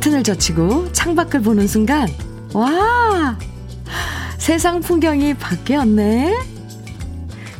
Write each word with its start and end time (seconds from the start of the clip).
커튼을 0.00 0.24
젖히고 0.24 0.92
창밖을 0.92 1.42
보는 1.42 1.66
순간, 1.66 2.08
와! 2.54 3.38
세상 4.38 4.80
풍경이 4.80 5.34
바뀌었네? 5.34 6.34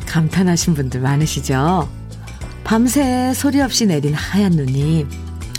감탄하신 0.07 0.73
분들 0.73 1.01
많으시죠? 1.01 1.87
밤새 2.63 3.31
소리 3.35 3.61
없이 3.61 3.85
내린 3.85 4.15
하얀 4.15 4.53
눈이 4.53 5.05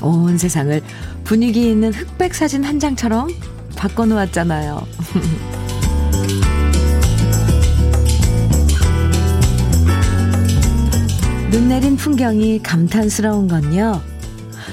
온 0.03 0.37
세상을 0.37 0.83
분위기 1.23 1.71
있는 1.71 1.93
흑백 1.93 2.35
사진 2.35 2.65
한 2.65 2.81
장처럼 2.81 3.29
바꿔놓았잖아요. 3.77 4.85
눈 11.53 11.69
내린 11.69 11.97
풍경이 11.97 12.61
감탄스러운 12.61 13.47
건요. 13.47 14.03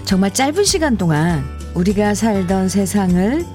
정말 0.05 0.33
짧은 0.33 0.63
시간 0.63 0.97
동안 0.97 1.58
우리가 1.79 2.13
살던 2.13 2.67
세상을 2.67 3.45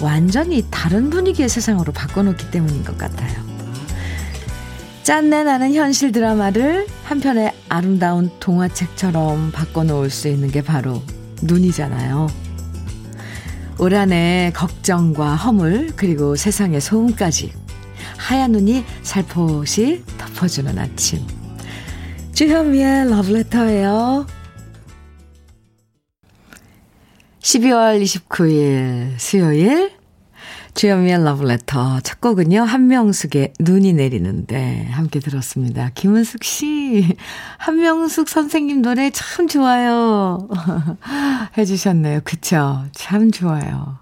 완전히 0.00 0.66
다른 0.68 1.10
분위기의 1.10 1.48
세상으로 1.48 1.92
바꿔놓기 1.92 2.50
때문인 2.50 2.82
것 2.82 2.98
같아요. 2.98 3.40
짠내 5.04 5.44
나는 5.44 5.72
현실 5.72 6.10
드라마를 6.10 6.88
한편의 7.04 7.52
아름다운 7.68 8.30
동화책처럼 8.40 9.52
바꿔놓을 9.52 10.10
수 10.10 10.26
있는 10.26 10.50
게 10.50 10.60
바로 10.60 11.00
눈이잖아요. 11.42 12.26
올 13.78 13.94
한해 13.94 14.52
걱정과 14.56 15.36
허물 15.36 15.92
그리고 15.94 16.34
세상의 16.34 16.80
소음까지 16.80 17.52
하얀 18.16 18.52
눈이 18.52 18.84
살포시 19.02 20.02
덮어주는 20.18 20.76
아침. 20.76 21.24
주현미의 22.32 23.08
러브레터예요. 23.08 24.37
12월 27.48 28.02
29일 28.02 29.14
수요일 29.16 29.92
주현미의 30.74 31.24
러브레터 31.24 32.00
첫 32.00 32.20
곡은요. 32.20 32.60
한명숙의 32.60 33.54
눈이 33.58 33.94
내리는데 33.94 34.86
함께 34.90 35.18
들었습니다. 35.18 35.90
김은숙 35.94 36.44
씨 36.44 37.16
한명숙 37.56 38.28
선생님 38.28 38.82
노래 38.82 39.08
참 39.08 39.48
좋아요 39.48 40.46
해주셨네요. 41.56 42.20
그쵸? 42.22 42.84
참 42.92 43.30
좋아요. 43.30 43.96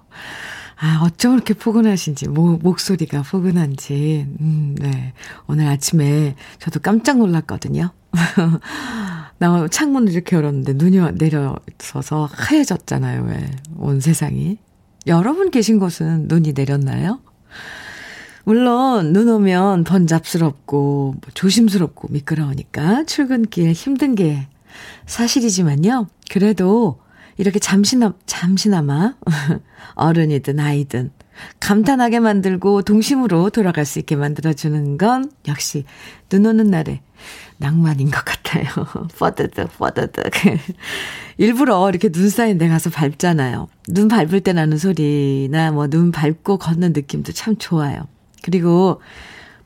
아, 0.78 1.02
어쩜 1.04 1.34
이렇게 1.34 1.54
포근하신지, 1.54 2.28
모, 2.28 2.58
목소리가 2.58 3.22
포근한지, 3.22 4.26
음, 4.40 4.74
네. 4.78 5.14
오늘 5.46 5.68
아침에 5.68 6.34
저도 6.58 6.80
깜짝 6.80 7.18
놀랐거든요. 7.18 7.92
나 9.38 9.68
창문을 9.68 10.12
이렇게 10.12 10.36
열었는데 10.36 10.74
눈이 10.74 11.12
내려서서 11.14 12.28
하얘졌잖아요, 12.32 13.24
왜. 13.24 13.50
온 13.76 14.00
세상이. 14.00 14.58
여러분 15.06 15.50
계신 15.50 15.78
곳은 15.78 16.26
눈이 16.28 16.52
내렸나요? 16.54 17.20
물론, 18.44 19.12
눈 19.12 19.28
오면 19.28 19.84
번잡스럽고, 19.84 21.16
뭐 21.20 21.30
조심스럽고 21.34 22.08
미끄러우니까 22.10 23.04
출근길 23.04 23.72
힘든 23.72 24.14
게 24.14 24.48
사실이지만요. 25.06 26.08
그래도 26.30 27.00
이렇게 27.38 27.58
잠시나, 27.58 28.14
잠시나마 28.24 29.14
어른이든 29.94 30.58
아이든 30.58 31.10
감탄하게 31.60 32.20
만들고 32.20 32.82
동심으로 32.82 33.50
돌아갈 33.50 33.84
수 33.84 33.98
있게 33.98 34.16
만들어주는 34.16 34.96
건 34.96 35.30
역시 35.48 35.84
눈 36.28 36.46
오는 36.46 36.68
날에 36.68 37.02
낭만인 37.58 38.10
것 38.10 38.24
같아요. 38.24 38.66
퍼드득, 39.18 39.68
퍼드득. 39.78 40.24
일부러 41.38 41.88
이렇게 41.88 42.10
눈 42.10 42.28
쌓인 42.30 42.58
데 42.58 42.68
가서 42.68 42.90
밟잖아요. 42.90 43.68
눈 43.88 44.08
밟을 44.08 44.40
때 44.40 44.52
나는 44.52 44.78
소리나 44.78 45.72
뭐 45.72 45.86
눈 45.88 46.12
밟고 46.12 46.58
걷는 46.58 46.92
느낌도 46.92 47.32
참 47.32 47.56
좋아요. 47.58 48.06
그리고 48.42 49.00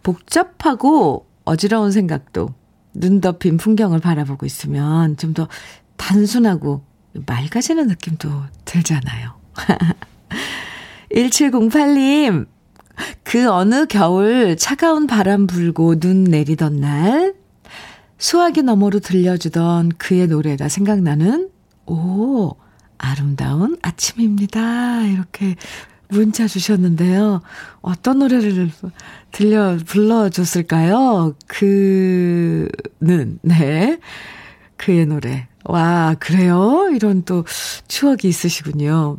복잡하고 0.03 1.27
어지러운 1.45 1.93
생각도 1.93 2.55
눈 2.95 3.21
덮인 3.21 3.56
풍경을 3.56 4.01
바라보고 4.01 4.47
있으면 4.47 5.17
좀 5.17 5.34
더 5.34 5.49
단순하고 5.97 6.83
맑아지는 7.27 7.87
느낌도 7.89 8.28
들잖아요. 8.65 9.34
1708님, 11.15 12.47
그 13.25 13.51
어느 13.51 13.87
겨울 13.87 14.57
차가운 14.57 15.07
바람 15.07 15.47
불고 15.47 15.99
눈 15.99 16.25
내리던 16.25 16.77
날, 16.81 17.34
수화기 18.20 18.62
너머로 18.62 19.00
들려주던 19.00 19.92
그의 19.97 20.28
노래가 20.28 20.69
생각나는, 20.69 21.48
오, 21.86 22.54
아름다운 22.98 23.78
아침입니다. 23.81 25.06
이렇게 25.06 25.56
문자 26.08 26.47
주셨는데요. 26.47 27.41
어떤 27.80 28.19
노래를 28.19 28.70
들려, 29.32 29.78
불러줬을까요? 29.86 31.34
그는, 31.47 32.69
네. 33.41 33.98
그의 34.76 35.06
노래. 35.06 35.48
와, 35.64 36.14
그래요? 36.20 36.91
이런 36.92 37.25
또 37.25 37.47
추억이 37.88 38.20
있으시군요. 38.25 39.16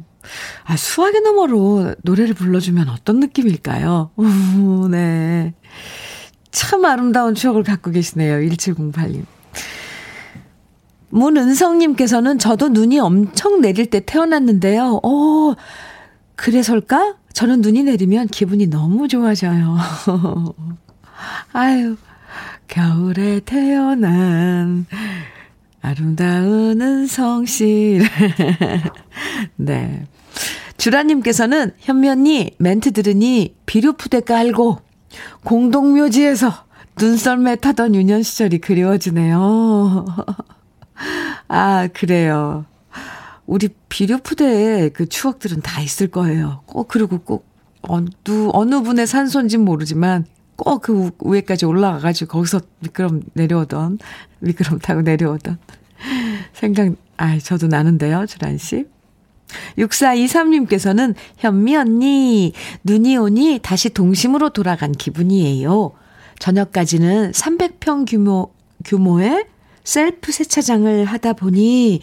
아, 0.63 0.78
수학의 0.78 1.22
너머로 1.22 1.95
노래를 2.03 2.35
불러주면 2.35 2.88
어떤 2.90 3.19
느낌일까요? 3.19 4.11
오, 4.16 4.88
네. 4.90 5.56
참 6.51 6.85
아름다운 6.85 7.35
추억을 7.35 7.63
갖고 7.63 7.91
계시네요. 7.91 8.38
1708님. 8.39 9.25
문은성님께서는 11.09 12.39
저도 12.39 12.69
눈이 12.69 13.00
엄청 13.00 13.62
내릴 13.62 13.89
때 13.89 14.00
태어났는데요. 14.00 15.01
어, 15.03 15.56
그래서일까? 16.35 17.16
저는 17.34 17.61
눈이 17.61 17.84
내리면 17.84 18.28
기분이 18.28 18.67
너무 18.67 19.07
좋아져요. 19.07 19.78
아유, 21.53 21.97
겨울에 22.67 23.41
태어난 23.41 24.85
아름다운 25.81 26.81
은성씨. 26.81 28.01
네. 29.57 30.06
주라님께서는 30.78 31.73
현면이 31.79 32.51
멘트 32.57 32.91
들으니 32.91 33.56
비료 33.66 33.94
푸대 33.94 34.19
깔고 34.22 34.79
공동묘지에서 35.44 36.51
눈썰매 36.99 37.57
타던 37.57 37.95
유년 37.95 38.23
시절이 38.23 38.59
그리워지네요. 38.59 40.05
아, 41.47 41.88
그래요. 41.94 42.66
우리 43.45 43.69
비료푸대에 43.89 44.89
그 44.89 45.07
추억들은 45.07 45.61
다 45.61 45.81
있을 45.81 46.07
거예요. 46.07 46.61
꼭, 46.66 46.88
그리고 46.88 47.19
꼭, 47.19 47.45
어느, 47.81 48.09
어느 48.53 48.81
분의 48.81 49.07
산소인진 49.07 49.66
모르지만 49.66 50.25
꼭 50.55 50.81
그 50.81 51.09
위에까지 51.25 51.66
올라가가지고 51.66 52.31
거기서 52.31 52.61
미끄럼 52.79 53.23
내려오던, 53.33 53.97
미끄럼 54.39 54.79
타고 54.79 55.01
내려오던 55.01 55.57
생각, 56.53 56.93
아, 57.17 57.38
저도 57.39 57.67
나는데요, 57.67 58.25
주란 58.28 58.57
씨. 58.57 58.85
6423님께서는 59.78 61.16
현미 61.38 61.75
언니, 61.75 62.53
눈이 62.84 63.17
오니 63.17 63.59
다시 63.62 63.89
동심으로 63.89 64.50
돌아간 64.50 64.91
기분이에요. 64.91 65.91
저녁까지는 66.39 67.31
300평 67.31 68.09
규모, 68.09 68.53
규모의 68.85 69.46
셀프 69.84 70.31
세차장을 70.31 71.05
하다 71.05 71.34
보니 71.34 72.02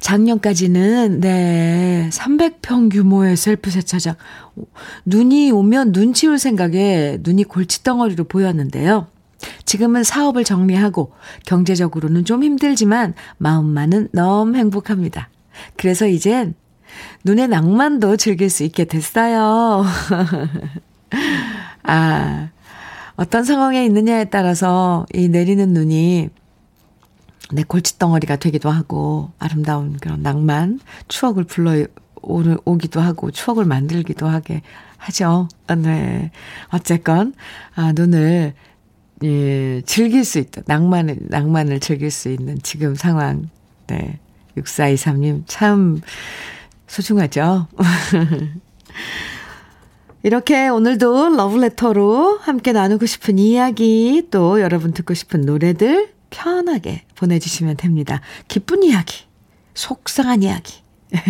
작년까지는 0.00 1.20
네 1.20 2.08
300평 2.12 2.92
규모의 2.92 3.36
셀프 3.36 3.70
세차장 3.70 4.14
눈이 5.04 5.50
오면 5.50 5.92
눈 5.92 6.12
치울 6.12 6.38
생각에 6.38 7.18
눈이 7.22 7.44
골칫덩어리로 7.44 8.24
보였는데요. 8.24 9.08
지금은 9.64 10.04
사업을 10.04 10.44
정리하고 10.44 11.12
경제적으로는 11.46 12.24
좀 12.24 12.42
힘들지만 12.42 13.14
마음만은 13.38 14.08
너무 14.12 14.56
행복합니다. 14.56 15.28
그래서 15.76 16.06
이젠 16.06 16.54
눈의 17.24 17.48
낭만도 17.48 18.16
즐길 18.16 18.50
수 18.50 18.64
있게 18.64 18.84
됐어요. 18.84 19.84
아, 21.82 22.48
어떤 23.16 23.44
상황에 23.44 23.84
있느냐에 23.84 24.26
따라서 24.26 25.06
이 25.14 25.28
내리는 25.28 25.68
눈이 25.72 26.28
내 27.52 27.62
골칫덩어리가 27.62 28.36
되기도 28.36 28.70
하고 28.70 29.30
아름다운 29.38 29.96
그런 29.98 30.22
낭만, 30.22 30.80
추억을 31.08 31.44
불러 31.44 31.86
오기도 32.22 33.00
하고 33.00 33.30
추억을 33.30 33.64
만들기도 33.64 34.26
하게 34.26 34.62
하죠. 34.98 35.48
네. 35.78 36.30
어쨌건 36.72 37.34
아, 37.74 37.92
눈을 37.94 38.54
예, 39.22 39.80
즐길 39.86 40.24
수 40.24 40.38
있다. 40.38 40.62
낭만을 40.66 41.18
낭만을 41.20 41.80
즐길 41.80 42.10
수 42.10 42.28
있는 42.28 42.58
지금 42.62 42.94
상황. 42.94 43.48
네. 43.86 44.18
6423님 44.56 45.42
참 45.46 46.00
소중하죠. 46.86 47.68
이렇게 50.22 50.68
오늘도 50.68 51.36
러브레터로 51.36 52.38
함께 52.38 52.72
나누고 52.72 53.06
싶은 53.06 53.38
이야기 53.38 54.26
또 54.30 54.60
여러분 54.60 54.92
듣고 54.92 55.14
싶은 55.14 55.42
노래들 55.42 56.12
편하게 56.30 57.04
보내주시면 57.14 57.76
됩니다. 57.76 58.20
기쁜 58.48 58.82
이야기, 58.82 59.24
속상한 59.74 60.42
이야기, 60.42 60.82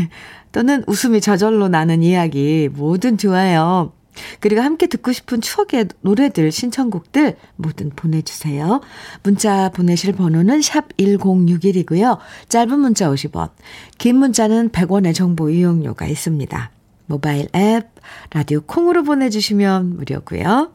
또는 0.53 0.83
웃음이 0.87 1.21
저절로 1.21 1.69
나는 1.69 2.03
이야기 2.03 2.71
뭐든 2.73 3.19
좋아요. 3.19 3.93
그리고 4.41 4.63
함께 4.63 4.87
듣고 4.87 5.13
싶은 5.13 5.41
추억의 5.41 5.89
노래들, 6.01 6.51
신청곡들 6.53 7.37
뭐든 7.57 7.91
보내주세요. 7.91 8.81
문자 9.23 9.71
보내실 9.71 10.13
번호는 10.13 10.63
샵 10.63 10.97
1061이고요. 10.97 12.19
짧은 12.49 12.79
문자 12.79 13.09
50원, 13.11 13.51
긴 13.99 14.17
문자는 14.17 14.71
100원의 14.71 15.15
정보 15.15 15.51
이용료가 15.51 16.07
있습니다. 16.07 16.71
모바일 17.07 17.49
앱, 17.55 17.89
라디오 18.33 18.61
콩으로 18.63 19.03
보내주시면 19.05 19.97
무료고요. 19.97 20.73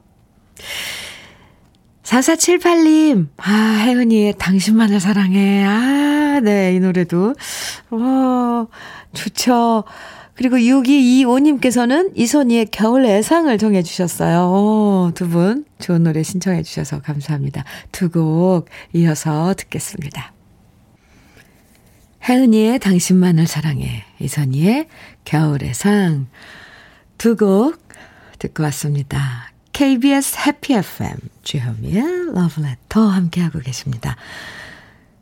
4478님, 2.03 3.27
아, 3.37 3.83
혜은이의 3.85 4.35
당신만을 4.37 4.99
사랑해. 4.99 5.63
아, 5.65 6.39
네, 6.41 6.75
이 6.75 6.79
노래도, 6.79 7.35
어, 7.91 8.67
좋죠. 9.13 9.83
그리고 10.36 10.57
6225님께서는 10.57 12.12
이선희의 12.16 12.68
겨울 12.72 13.06
애상을 13.06 13.56
정해주셨어요. 13.57 15.12
두분 15.13 15.66
좋은 15.80 16.04
노래 16.04 16.24
신청해주셔서 16.24 17.01
감사합니다. 17.01 17.63
두 17.92 18.10
곡 18.10 18.68
이어서 18.94 19.54
듣겠습니다. 19.57 20.33
혜은이의 22.28 22.80
당신만을 22.80 23.48
사랑해. 23.48 24.04
이선희의 24.19 24.88
겨울의 25.25 25.74
상. 25.74 26.28
두 27.18 27.36
곡 27.36 27.78
듣고 28.39 28.63
왔습니다. 28.63 29.51
KBS 29.74 30.38
해피 30.48 30.74
FM 30.74 31.13
주현미의 31.44 32.33
러브레터 32.33 33.07
함께하고 33.07 33.60
계십니다. 33.60 34.16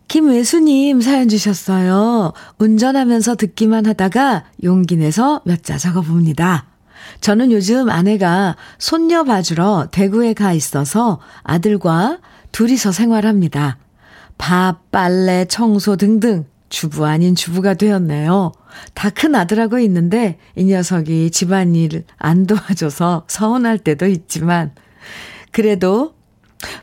김외수님 0.10 1.02
사연 1.02 1.30
주셨어요. 1.30 2.34
운전하면서 2.58 3.36
듣기만 3.36 3.86
하다가 3.86 4.44
용기 4.64 4.98
내서 4.98 5.42
몇 5.46 5.62
자 5.62 5.78
적어봅니다. 5.78 6.66
저는 7.22 7.52
요즘 7.52 7.90
아내가 7.92 8.56
손녀 8.80 9.24
봐주러 9.24 9.90
대구에 9.92 10.34
가 10.34 10.52
있어서 10.52 11.20
아들과 11.44 12.18
둘이서 12.52 12.92
생활합니다. 12.92 13.78
밥, 14.40 14.90
빨래, 14.92 15.46
청소 15.46 15.96
등등 15.96 16.46
주부 16.70 17.06
아닌 17.06 17.36
주부가 17.36 17.76
되었네요. 17.76 18.52
다 18.96 19.12
큰 19.12 19.36
아들하고 19.36 19.78
있는데 19.80 20.40
이 20.56 20.64
녀석이 20.66 21.30
집안일 21.30 22.06
안 22.18 22.48
도와줘서 22.48 23.26
서운할 23.28 23.78
때도 23.78 24.08
있지만 24.08 24.72
그래도 25.52 26.16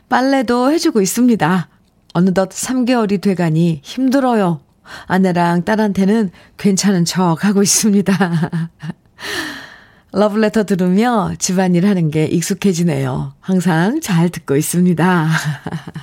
빨래도 0.07 0.71
해주고 0.71 1.01
있습니다. 1.01 1.67
어느덧 2.17 2.49
3개월이 2.49 3.21
돼가니 3.21 3.79
힘들어요. 3.83 4.59
아내랑 5.05 5.65
딸한테는 5.65 6.31
괜찮은 6.57 7.05
척 7.05 7.45
하고 7.45 7.61
있습니다. 7.61 8.11
러블레터 10.13 10.63
들으며 10.63 11.33
집안일 11.37 11.85
하는 11.85 12.09
게 12.09 12.25
익숙해지네요. 12.25 13.33
항상 13.39 14.01
잘 14.01 14.29
듣고 14.29 14.55
있습니다. 14.55 15.27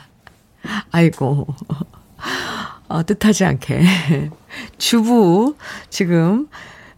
아이고. 0.92 1.48
어, 2.86 3.02
뜻하지 3.02 3.44
않게. 3.46 3.82
주부, 4.78 5.56
지금, 5.90 6.46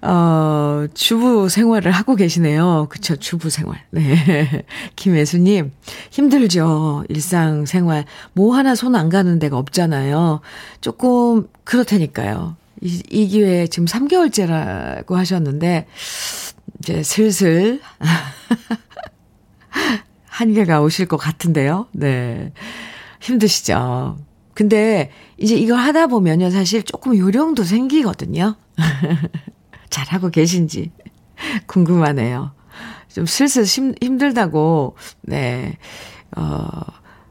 어, 0.06 0.86
주부 0.94 1.48
생활을 1.48 1.90
하고 1.90 2.14
계시네요. 2.14 2.86
그쵸, 2.90 3.16
주부 3.16 3.50
생활. 3.50 3.80
네. 3.90 4.64
김혜수님, 4.94 5.72
힘들죠. 6.10 7.04
일상 7.08 7.66
생활. 7.66 8.04
뭐 8.32 8.54
하나 8.56 8.74
손 8.74 8.94
안 8.94 9.08
가는 9.08 9.38
데가 9.38 9.58
없잖아요. 9.58 10.40
조금, 10.80 11.48
그렇다니까요. 11.64 12.56
이, 12.82 13.02
이 13.10 13.26
기회에 13.26 13.66
지금 13.66 13.86
3개월째라고 13.86 15.14
하셨는데, 15.14 15.86
이제 16.78 17.02
슬슬, 17.02 17.80
한계가 20.28 20.82
오실 20.82 21.06
것 21.06 21.16
같은데요. 21.16 21.86
네. 21.92 22.52
힘드시죠. 23.20 24.18
근데 24.54 25.10
이제 25.38 25.56
이걸 25.56 25.78
하다 25.78 26.06
보면요, 26.06 26.50
사실 26.50 26.82
조금 26.82 27.16
요령도 27.16 27.64
생기거든요. 27.64 28.54
잘하고 29.90 30.30
계신지 30.30 30.90
궁금하네요. 31.66 32.52
좀 33.08 33.26
슬슬 33.26 33.64
힘, 33.64 33.94
힘들다고, 34.02 34.96
네, 35.22 35.78
어, 36.36 36.68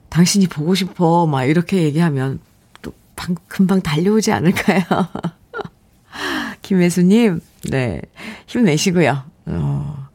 당신이 0.09 0.47
보고 0.47 0.73
싶어, 0.73 1.27
막 1.27 1.45
이렇게 1.45 1.83
얘기하면 1.83 2.39
또 2.81 2.93
방, 3.15 3.35
금방 3.47 3.81
달려오지 3.81 4.31
않을까요? 4.31 4.81
김혜수님, 6.63 7.41
네, 7.69 8.01
힘내시고요. 8.47 9.23
어, 9.47 10.07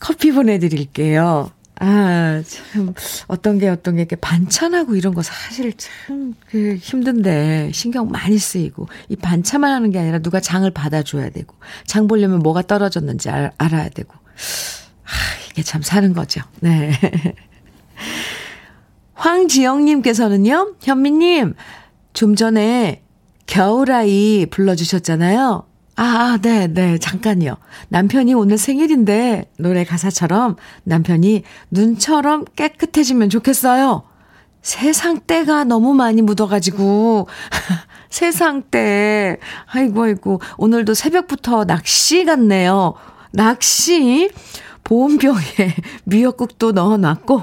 커피 0.00 0.32
보내드릴게요. 0.32 1.50
아, 1.82 2.42
참, 2.46 2.92
어떤 3.26 3.58
게 3.58 3.66
어떤 3.70 3.96
게 3.96 4.02
이렇게 4.02 4.14
반찬하고 4.14 4.96
이런 4.96 5.14
거 5.14 5.22
사실 5.22 5.72
참, 5.78 6.34
그, 6.50 6.76
힘든데, 6.76 7.70
신경 7.72 8.10
많이 8.10 8.36
쓰이고, 8.36 8.86
이 9.08 9.16
반찬만 9.16 9.72
하는 9.72 9.90
게 9.90 9.98
아니라 9.98 10.18
누가 10.18 10.40
장을 10.40 10.70
받아줘야 10.70 11.30
되고, 11.30 11.56
장 11.86 12.06
보려면 12.06 12.40
뭐가 12.40 12.62
떨어졌는지 12.62 13.30
알, 13.30 13.52
알아야 13.56 13.88
되고, 13.88 14.12
아, 14.12 15.10
이게 15.50 15.62
참 15.62 15.80
사는 15.80 16.12
거죠. 16.12 16.42
네. 16.60 16.92
황지영님께서는요, 19.14 20.76
현미님, 20.82 21.54
좀 22.12 22.36
전에 22.36 23.02
겨울아이 23.46 24.46
불러주셨잖아요. 24.50 25.69
아, 26.02 26.38
네, 26.40 26.66
네, 26.66 26.96
잠깐요. 26.96 27.58
남편이 27.90 28.32
오늘 28.32 28.56
생일인데 28.56 29.50
노래 29.58 29.84
가사처럼 29.84 30.56
남편이 30.84 31.42
눈처럼 31.70 32.46
깨끗해지면 32.56 33.28
좋겠어요. 33.28 34.04
세상 34.62 35.20
때가 35.20 35.64
너무 35.64 35.92
많이 35.92 36.22
묻어가지고 36.22 37.28
세상 38.08 38.62
때 38.62 39.36
아이고 39.66 40.04
아이고 40.04 40.40
오늘도 40.56 40.94
새벽부터 40.94 41.66
낚시 41.66 42.24
갔네요. 42.24 42.94
낚시 43.32 44.30
보온병에 44.84 45.36
미역국도 46.04 46.72
넣어놨고 46.72 47.42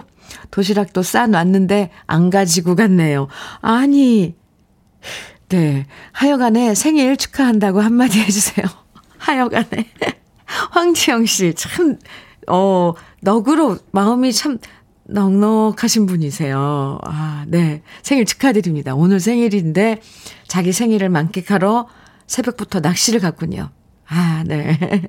도시락도 0.50 1.04
싸놨는데 1.04 1.92
안 2.08 2.32
가지고 2.32 2.76
갔네요. 2.76 3.28
아니 3.62 4.36
네. 5.50 5.86
하여간에 6.12 6.76
생일 6.76 7.16
축하한다고 7.16 7.82
한마디 7.82 8.20
해주세요. 8.20 8.66
하여간에. 9.18 9.90
황지영 10.72 11.26
씨, 11.26 11.54
참, 11.54 11.98
어, 12.48 12.94
너그러, 13.22 13.78
마음이 13.92 14.34
참 14.34 14.58
넉넉하신 15.06 16.06
분이세요. 16.06 17.00
아, 17.04 17.46
네. 17.48 17.82
생일 18.02 18.26
축하드립니다. 18.26 18.94
오늘 18.96 19.20
생일인데 19.20 20.02
자기 20.48 20.72
생일을 20.74 21.10
만끽하러 21.10 21.88
새벽부터 22.28 22.82
낚시를 22.82 23.20
갔군요. 23.22 23.70
아, 24.08 24.44
네. 24.46 24.78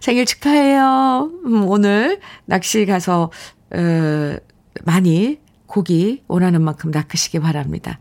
생일 0.00 0.24
축하해요. 0.24 1.30
음, 1.44 1.68
오늘 1.68 2.20
낚시 2.44 2.86
가서, 2.86 3.30
어, 3.72 4.36
많이 4.84 5.38
고기 5.66 6.22
원하는 6.28 6.62
만큼 6.62 6.90
낚으시기 6.90 7.40
바랍니다. 7.40 7.98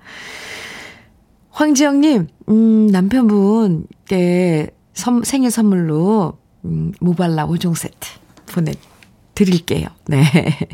황지영님, 1.56 2.28
음, 2.50 2.88
남편분께 2.88 4.72
선, 4.94 5.24
생일 5.24 5.52
선물로, 5.52 6.38
음, 6.66 6.92
모발라 7.00 7.48
5종 7.48 7.76
세트 7.76 7.96
보내드릴게요. 8.48 9.88
네. 10.08 10.26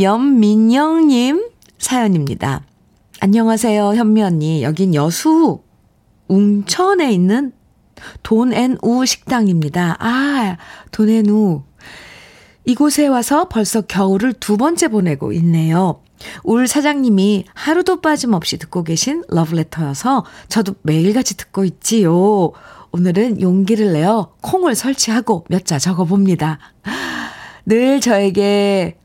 연민영님 0.00 1.50
사연입니다. 1.76 2.62
안녕하세요, 3.20 3.96
현미 3.96 4.22
언니. 4.22 4.62
여긴 4.62 4.94
여수, 4.94 5.60
웅천에 6.28 7.12
있는 7.12 7.52
돈앤우 8.22 9.04
식당입니다. 9.04 9.98
아, 10.00 10.56
돈앤우. 10.90 11.64
이곳에 12.64 13.08
와서 13.08 13.48
벌써 13.48 13.82
겨울을 13.82 14.32
두 14.32 14.56
번째 14.56 14.88
보내고 14.88 15.34
있네요. 15.34 16.01
울 16.44 16.66
사장님이 16.68 17.44
하루도 17.54 18.00
빠짐없이 18.00 18.58
듣고 18.58 18.84
계신 18.84 19.22
러브레터여서 19.28 20.24
저도 20.48 20.74
매일같이 20.82 21.36
듣고 21.36 21.64
있지요. 21.64 22.52
오늘은 22.92 23.40
용기를 23.40 23.92
내어 23.92 24.32
콩을 24.42 24.74
설치하고 24.74 25.44
몇 25.48 25.64
자 25.64 25.78
적어봅니다. 25.78 26.58
늘 27.66 28.00
저에게 28.00 28.98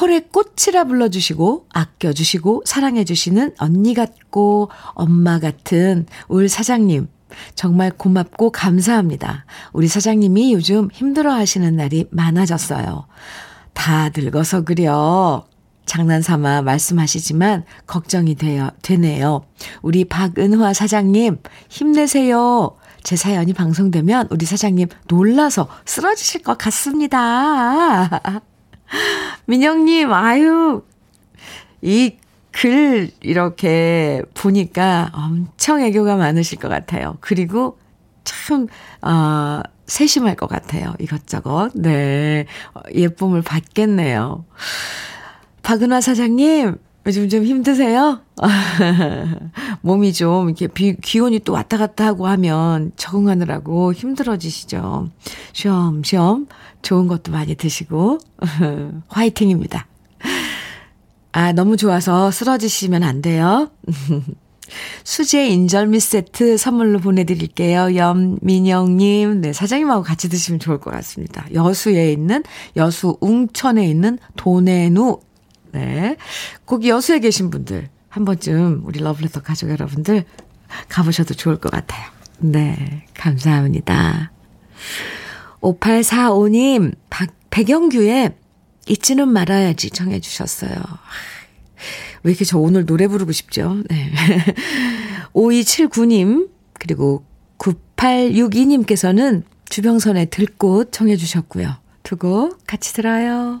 홀의 0.00 0.28
꽃이라 0.32 0.84
불러주시고 0.84 1.66
아껴주시고 1.72 2.62
사랑해주시는 2.64 3.54
언니 3.58 3.94
같고 3.94 4.70
엄마 4.94 5.38
같은 5.38 6.06
울 6.28 6.48
사장님. 6.48 7.08
정말 7.54 7.90
고맙고 7.90 8.50
감사합니다. 8.50 9.44
우리 9.72 9.88
사장님이 9.88 10.54
요즘 10.54 10.88
힘들어 10.92 11.32
하시는 11.32 11.76
날이 11.76 12.06
많아졌어요. 12.10 13.06
다 13.74 14.10
늙어서 14.16 14.62
그려. 14.62 15.44
장난삼아 15.86 16.62
말씀하시지만 16.62 17.64
걱정이 17.86 18.34
돼요, 18.34 18.70
되네요. 18.82 19.44
우리 19.82 20.04
박은화 20.04 20.72
사장님, 20.74 21.38
힘내세요. 21.68 22.76
제 23.02 23.16
사연이 23.16 23.52
방송되면 23.52 24.28
우리 24.30 24.44
사장님 24.46 24.88
놀라서 25.08 25.68
쓰러지실 25.84 26.42
것 26.42 26.58
같습니다. 26.58 28.20
민영님, 29.46 30.12
아유, 30.12 30.82
이 31.82 32.16
글 32.56 33.10
이렇게 33.20 34.22
보니까 34.32 35.10
엄청 35.12 35.82
애교가 35.82 36.16
많으실 36.16 36.58
것 36.58 36.68
같아요. 36.68 37.18
그리고 37.20 37.78
참, 38.24 38.66
어, 39.02 39.60
세심할 39.86 40.36
것 40.36 40.48
같아요. 40.48 40.94
이것저것. 40.98 41.70
네. 41.74 42.46
예쁨을 42.94 43.42
받겠네요. 43.42 44.46
박은화 45.66 46.00
사장님, 46.00 46.76
요즘 47.06 47.28
좀 47.28 47.42
힘드세요? 47.44 48.20
몸이 49.82 50.12
좀 50.12 50.46
이렇게 50.46 50.68
비, 50.68 50.94
기온이 50.94 51.40
또 51.40 51.54
왔다 51.54 51.76
갔다 51.76 52.06
하고 52.06 52.28
하면 52.28 52.92
적응하느라고 52.94 53.92
힘들어지시죠. 53.92 55.10
쉬엄쉬엄 55.52 56.46
좋은 56.82 57.08
것도 57.08 57.32
많이 57.32 57.56
드시고 57.56 58.20
화이팅입니다. 59.08 59.88
아, 61.32 61.50
너무 61.50 61.76
좋아서 61.76 62.30
쓰러지시면 62.30 63.02
안 63.02 63.20
돼요. 63.20 63.68
수제 65.02 65.48
인절미 65.48 65.98
세트 65.98 66.58
선물로 66.58 67.00
보내드릴게요. 67.00 67.96
염민영님, 67.96 69.40
네, 69.40 69.52
사장님하고 69.52 70.04
같이 70.04 70.28
드시면 70.28 70.60
좋을 70.60 70.78
것 70.78 70.92
같습니다. 70.92 71.44
여수에 71.52 72.12
있는, 72.12 72.44
여수 72.76 73.16
웅천에 73.20 73.84
있는 73.88 74.18
도네누, 74.36 75.25
네. 75.76 76.16
거기 76.64 76.88
여수에 76.88 77.20
계신 77.20 77.50
분들, 77.50 77.88
한 78.08 78.24
번쯤 78.24 78.82
우리 78.84 79.00
러블레터 79.00 79.42
가족 79.42 79.68
여러분들 79.70 80.24
가보셔도 80.88 81.34
좋을 81.34 81.58
것 81.58 81.70
같아요. 81.70 82.10
네, 82.38 83.06
감사합니다. 83.14 84.32
5845님, 85.60 86.94
박, 87.10 87.28
백영규의 87.50 88.34
잊지는 88.88 89.28
말아야지 89.28 89.90
정해 89.90 90.20
주셨어요. 90.20 90.76
왜 92.22 92.32
이렇게 92.32 92.44
저 92.44 92.58
오늘 92.58 92.86
노래 92.86 93.06
부르고 93.06 93.32
싶죠? 93.32 93.82
네. 93.88 94.12
5279님, 95.34 96.48
그리고 96.74 97.24
9862님께서는 97.58 99.42
주병선의 99.68 100.30
들꽃 100.30 100.92
정해 100.92 101.16
주셨고요. 101.16 101.76
두곡 102.02 102.66
같이 102.66 102.94
들어요. 102.94 103.60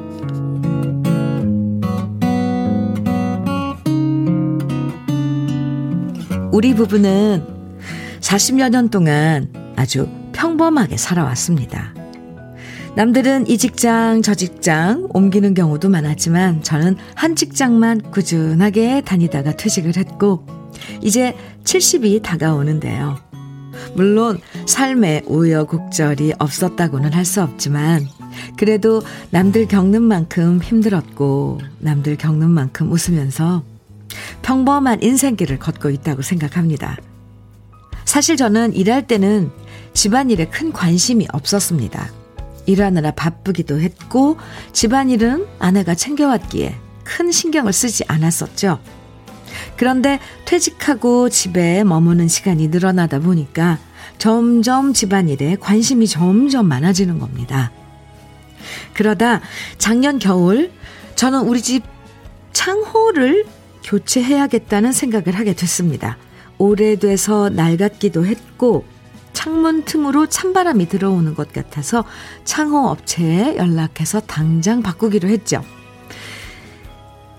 우리 6.51 6.73
부부는 6.75 7.45
40여 8.19 8.69
년 8.69 8.89
동안 8.89 9.47
아주 9.77 10.07
평범하게 10.33 10.97
살아왔습니다. 10.97 11.93
남들은 12.95 13.47
이 13.47 13.57
직장, 13.57 14.21
저 14.21 14.33
직장 14.33 15.07
옮기는 15.13 15.53
경우도 15.53 15.87
많았지만 15.87 16.61
저는 16.61 16.97
한 17.15 17.37
직장만 17.37 18.11
꾸준하게 18.11 19.01
다니다가 19.01 19.55
퇴직을 19.55 19.95
했고 19.95 20.45
이제 21.01 21.35
70이 21.63 22.21
다가오는데요. 22.21 23.17
물론 23.95 24.39
삶에 24.67 25.23
우여곡절이 25.27 26.33
없었다고는 26.37 27.13
할 27.13 27.23
수 27.23 27.41
없지만 27.41 28.05
그래도 28.57 29.01
남들 29.29 29.67
겪는 29.67 30.01
만큼 30.01 30.59
힘들었고 30.61 31.59
남들 31.79 32.17
겪는 32.17 32.49
만큼 32.49 32.91
웃으면서 32.91 33.63
평범한 34.41 35.01
인생길을 35.01 35.59
걷고 35.59 35.89
있다고 35.89 36.21
생각합니다. 36.21 36.97
사실 38.05 38.37
저는 38.37 38.73
일할 38.73 39.07
때는 39.07 39.51
집안일에 39.93 40.45
큰 40.45 40.71
관심이 40.71 41.27
없었습니다. 41.31 42.11
일하느라 42.65 43.11
바쁘기도 43.11 43.79
했고 43.79 44.37
집안일은 44.73 45.47
아내가 45.59 45.95
챙겨왔기에 45.95 46.75
큰 47.03 47.31
신경을 47.31 47.73
쓰지 47.73 48.03
않았었죠. 48.07 48.79
그런데 49.75 50.19
퇴직하고 50.45 51.29
집에 51.29 51.83
머무는 51.83 52.27
시간이 52.27 52.67
늘어나다 52.67 53.19
보니까 53.19 53.79
점점 54.17 54.93
집안일에 54.93 55.57
관심이 55.59 56.07
점점 56.07 56.67
많아지는 56.67 57.19
겁니다. 57.19 57.71
그러다 58.93 59.41
작년 59.77 60.19
겨울 60.19 60.71
저는 61.15 61.41
우리 61.41 61.61
집 61.61 61.83
창호를 62.53 63.45
교체해야겠다는 63.83 64.91
생각을 64.91 65.37
하게 65.37 65.53
됐습니다. 65.53 66.17
오래돼서 66.57 67.49
낡았기도 67.49 68.25
했고 68.25 68.85
창문 69.33 69.85
틈으로 69.85 70.27
찬바람이 70.27 70.87
들어오는 70.87 71.33
것 71.33 71.51
같아서 71.53 72.03
창호 72.43 72.89
업체에 72.89 73.55
연락해서 73.57 74.19
당장 74.19 74.83
바꾸기로 74.83 75.29
했죠. 75.29 75.63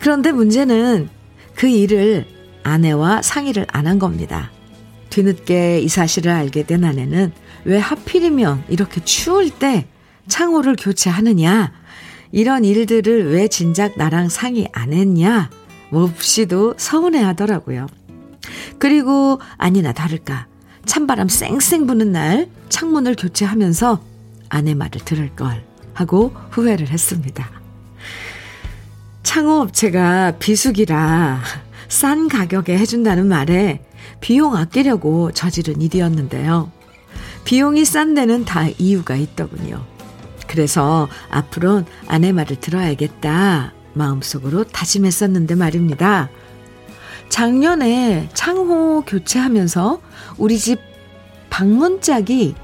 그런데 0.01 0.33
문제는 0.33 1.09
그 1.55 1.69
일을 1.69 2.27
아내와 2.65 3.23
상의를 3.23 3.67
안 3.71 3.87
한 3.87 3.99
겁니다. 3.99 4.51
뒤늦게 5.11 5.81
이 5.81 5.89
사실을 5.89 6.33
알게 6.33 6.65
된 6.65 6.85
아내는 6.85 7.33
왜 7.65 7.79
하필이면 7.79 8.65
이렇게 8.69 9.05
추울 9.05 9.51
때 9.51 9.87
창호를 10.29 10.77
교체하느냐, 10.77 11.73
이런 12.33 12.65
일들을 12.65 13.33
왜 13.33 13.49
진작 13.49 13.99
나랑 13.99 14.29
상의 14.29 14.69
안 14.73 14.93
했냐, 14.93 15.51
몹시도 15.93 16.75
서운해 16.79 17.23
하더라고요. 17.23 17.87
그리고 18.79 19.41
아니나 19.59 19.93
다를까, 19.93 20.47
찬바람 20.87 21.29
쌩쌩 21.29 21.87
부는 21.87 22.13
날 22.13 22.49
창문을 22.71 23.15
교체하면서 23.17 24.03
아내 24.49 24.75
말을 24.75 25.03
들을 25.05 25.35
걸 25.37 25.65
하고 25.95 26.35
후회를 26.51 26.89
했습니다. 26.89 27.51
창호업체가 29.23 30.39
비수기라 30.39 31.41
싼 31.89 32.29
가격에 32.29 32.77
해준다는 32.77 33.29
말에 33.29 33.85
비용 34.21 34.57
아끼려고 34.57 35.31
저지른 35.33 35.81
일이었는데요. 35.81 36.73
비용이 37.45 37.85
싼 37.85 38.15
데는 38.15 38.45
다 38.45 38.67
이유가 38.79 39.15
있더군요. 39.15 39.85
그래서 40.49 41.09
앞으론 41.31 41.87
아내 42.09 42.33
말을 42.33 42.57
들어야겠다 42.57 43.73
마음속으로 43.95 44.65
다짐했었는데 44.65 45.55
말입니다. 45.55 46.31
작년에 47.29 48.29
창호 48.35 49.05
교체하면서 49.07 50.01
우리 50.39 50.59
집 50.59 50.81
방문짝이 51.51 52.55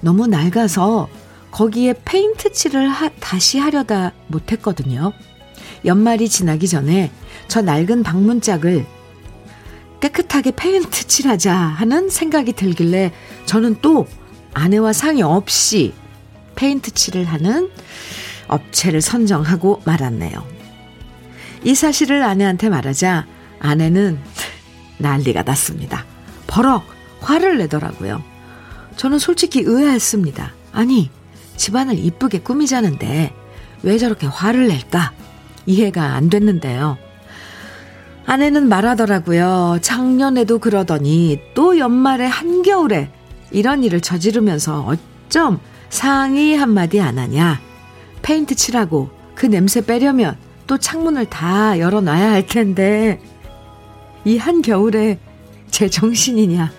너무 0.00 0.26
낡아서 0.26 1.08
거기에 1.50 1.94
페인트 2.04 2.52
칠을 2.52 2.88
하, 2.88 3.08
다시 3.20 3.58
하려다 3.58 4.12
못했거든요. 4.26 5.12
연말이 5.84 6.28
지나기 6.28 6.68
전에 6.68 7.10
저 7.48 7.62
낡은 7.62 8.02
방문짝을 8.02 8.86
깨끗하게 10.00 10.52
페인트 10.52 11.06
칠하자 11.06 11.54
하는 11.54 12.08
생각이 12.08 12.52
들길래 12.52 13.12
저는 13.46 13.76
또 13.82 14.06
아내와 14.54 14.92
상의 14.92 15.22
없이 15.22 15.94
페인트 16.54 16.92
칠을 16.92 17.24
하는 17.24 17.70
업체를 18.48 19.00
선정하고 19.00 19.82
말았네요. 19.84 20.57
이 21.64 21.74
사실을 21.74 22.22
아내한테 22.22 22.68
말하자 22.68 23.26
아내는 23.60 24.18
난리가 24.98 25.42
났습니다. 25.42 26.04
버럭 26.46 26.84
화를 27.20 27.58
내더라고요. 27.58 28.22
저는 28.96 29.18
솔직히 29.18 29.62
의아했습니다. 29.64 30.52
아니, 30.72 31.10
집안을 31.56 31.98
이쁘게 31.98 32.40
꾸미자는데 32.40 33.32
왜 33.82 33.98
저렇게 33.98 34.26
화를 34.26 34.68
낼까? 34.68 35.12
이해가 35.66 36.14
안 36.14 36.30
됐는데요. 36.30 36.98
아내는 38.26 38.68
말하더라고요. 38.68 39.78
작년에도 39.80 40.58
그러더니 40.58 41.40
또 41.54 41.78
연말에 41.78 42.26
한겨울에 42.26 43.10
이런 43.50 43.84
일을 43.84 44.00
저지르면서 44.00 44.84
어쩜 45.26 45.58
상의 45.88 46.56
한마디 46.56 47.00
안 47.00 47.18
하냐? 47.18 47.60
페인트 48.20 48.54
칠하고 48.54 49.10
그 49.34 49.46
냄새 49.46 49.80
빼려면 49.80 50.36
또 50.68 50.76
창문을 50.76 51.26
다 51.26 51.78
열어놔야 51.78 52.30
할 52.30 52.46
텐데, 52.46 53.20
이 54.24 54.36
한겨울에 54.36 55.18
제 55.70 55.88
정신이냐? 55.88 56.70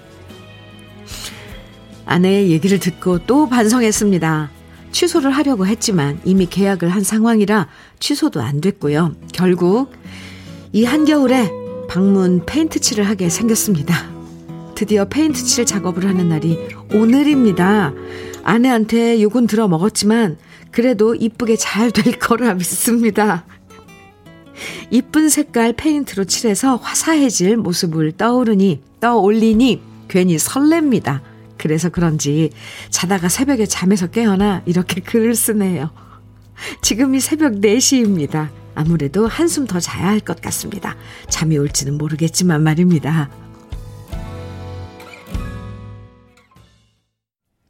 아내의 2.06 2.52
얘기를 2.52 2.80
듣고 2.80 3.26
또 3.26 3.50
반성했습니다. 3.50 4.52
취소를 4.92 5.32
하려고 5.32 5.66
했지만 5.68 6.20
이미 6.24 6.46
계약을 6.46 6.90
한 6.90 7.04
상황이라 7.04 7.68
취소도 8.00 8.42
안 8.42 8.62
됐고요. 8.62 9.16
결국 9.34 9.92
이 10.72 10.86
한겨울에 10.86 11.52
방문 11.90 12.46
페인트 12.46 12.80
칠을 12.80 13.08
하게 13.08 13.30
생겼습니다. 13.30 13.96
드디어 14.76 15.06
페인트 15.06 15.44
칠 15.44 15.66
작업을 15.66 16.08
하는 16.08 16.30
날이 16.30 16.58
오늘입니다. 16.94 17.94
아내한테 18.44 19.22
욕은 19.22 19.48
들어 19.48 19.68
먹었지만 19.68 20.38
그래도 20.72 21.16
이쁘게 21.16 21.56
잘 21.56 21.92
될 21.92 22.18
거라 22.20 22.54
믿습니다. 22.54 23.46
이쁜 24.92 25.30
색깔 25.30 25.74
페인트로 25.74 26.26
칠해서 26.26 26.78
화사해질 26.78 27.58
모습을 27.58 28.14
떠오르니 28.14 28.82
떠올리니 29.00 29.82
괜히 30.08 30.38
설렙니다. 30.38 31.22
그래서 31.58 31.90
그런지 31.90 32.50
자다가 32.90 33.30
새벽에 33.30 33.66
잠에서 33.66 34.08
깨어나 34.08 34.62
이렇게 34.66 35.02
글을 35.02 35.36
쓰네요. 35.36 35.92
지금이 36.82 37.20
새벽 37.20 37.54
4시입니다. 37.54 38.50
아무래도 38.76 39.28
한숨 39.28 39.66
더 39.68 39.80
자야 39.80 40.08
할 40.08 40.20
것 40.22 40.42
같습니다. 40.42 40.96
잠이 41.30 41.58
올지는 41.58 41.98
모르겠지만 41.98 42.64
말입니다. 42.64 43.30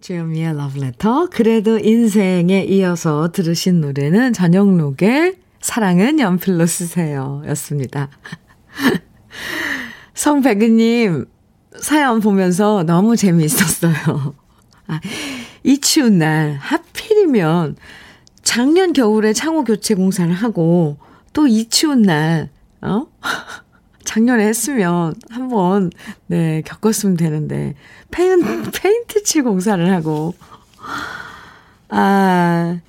주현미의 0.01 0.55
러브레터. 0.55 1.29
그래도 1.31 1.77
인생에 1.77 2.63
이어서 2.63 3.31
들으신 3.31 3.81
노래는 3.81 4.33
전영록의 4.33 5.35
사랑은 5.61 6.19
연필로 6.19 6.65
쓰세요. 6.65 7.41
였습니다. 7.47 8.09
성백은님, 10.13 11.25
사연 11.79 12.19
보면서 12.19 12.83
너무 12.83 13.15
재미있었어요. 13.15 14.35
아, 14.87 14.99
이 15.63 15.79
추운 15.79 16.17
날, 16.17 16.57
하필이면 16.59 17.75
작년 18.41 18.93
겨울에 18.93 19.33
창호 19.33 19.63
교체 19.63 19.93
공사를 19.95 20.31
하고 20.33 20.97
또 21.33 21.47
이 21.47 21.69
추운 21.69 22.01
날, 22.01 22.49
어? 22.81 23.05
작년에 24.03 24.45
했으면 24.47 25.13
한번, 25.29 25.91
네, 26.25 26.63
겪었으면 26.65 27.15
되는데, 27.15 27.75
페인, 28.11 28.41
페인트 28.73 29.23
칠 29.23 29.43
공사를 29.43 29.91
하고, 29.91 30.33
아, 31.89 32.79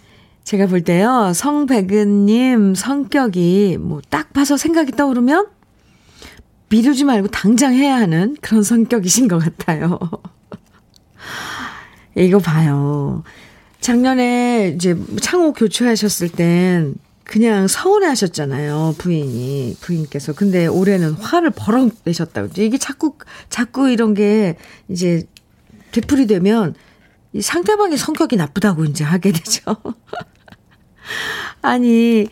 제가 0.45 0.67
볼 0.67 0.83
때요, 0.83 1.33
성백은님 1.35 2.75
성격이 2.75 3.79
뭐 3.81 4.01
딱 4.11 4.33
봐서 4.33 4.57
생각이 4.57 4.93
떠오르면 4.93 5.47
미루지 6.71 7.05
말고 7.05 7.29
당장 7.29 7.75
해야 7.75 7.97
하는 7.97 8.37
그런 8.41 8.63
성격이신 8.63 9.29
것 9.29 9.39
같아요. 9.39 9.99
이거 12.17 12.39
봐요. 12.39 13.23
작년에 13.81 14.73
이제 14.77 14.97
창호 15.21 15.53
교체하셨을 15.53 16.29
땐 16.31 16.95
그냥 17.25 17.69
서운해 17.69 18.07
하셨잖아요. 18.09 18.97
부인이, 18.99 19.77
부인께서. 19.81 20.33
근데 20.33 20.67
올해는 20.67 21.13
화를 21.13 21.51
버럭 21.51 21.93
내셨다고. 22.05 22.49
이게 22.61 22.77
자꾸, 22.79 23.15
자꾸 23.49 23.89
이런 23.89 24.15
게 24.15 24.57
이제 24.89 25.23
되풀이 25.93 26.27
되면 26.27 26.75
이 27.33 27.41
상대방의 27.41 27.97
성격이 27.99 28.35
나쁘다고 28.37 28.85
이제 28.85 29.05
하게 29.05 29.31
되죠. 29.33 29.63
아니, 31.63 32.29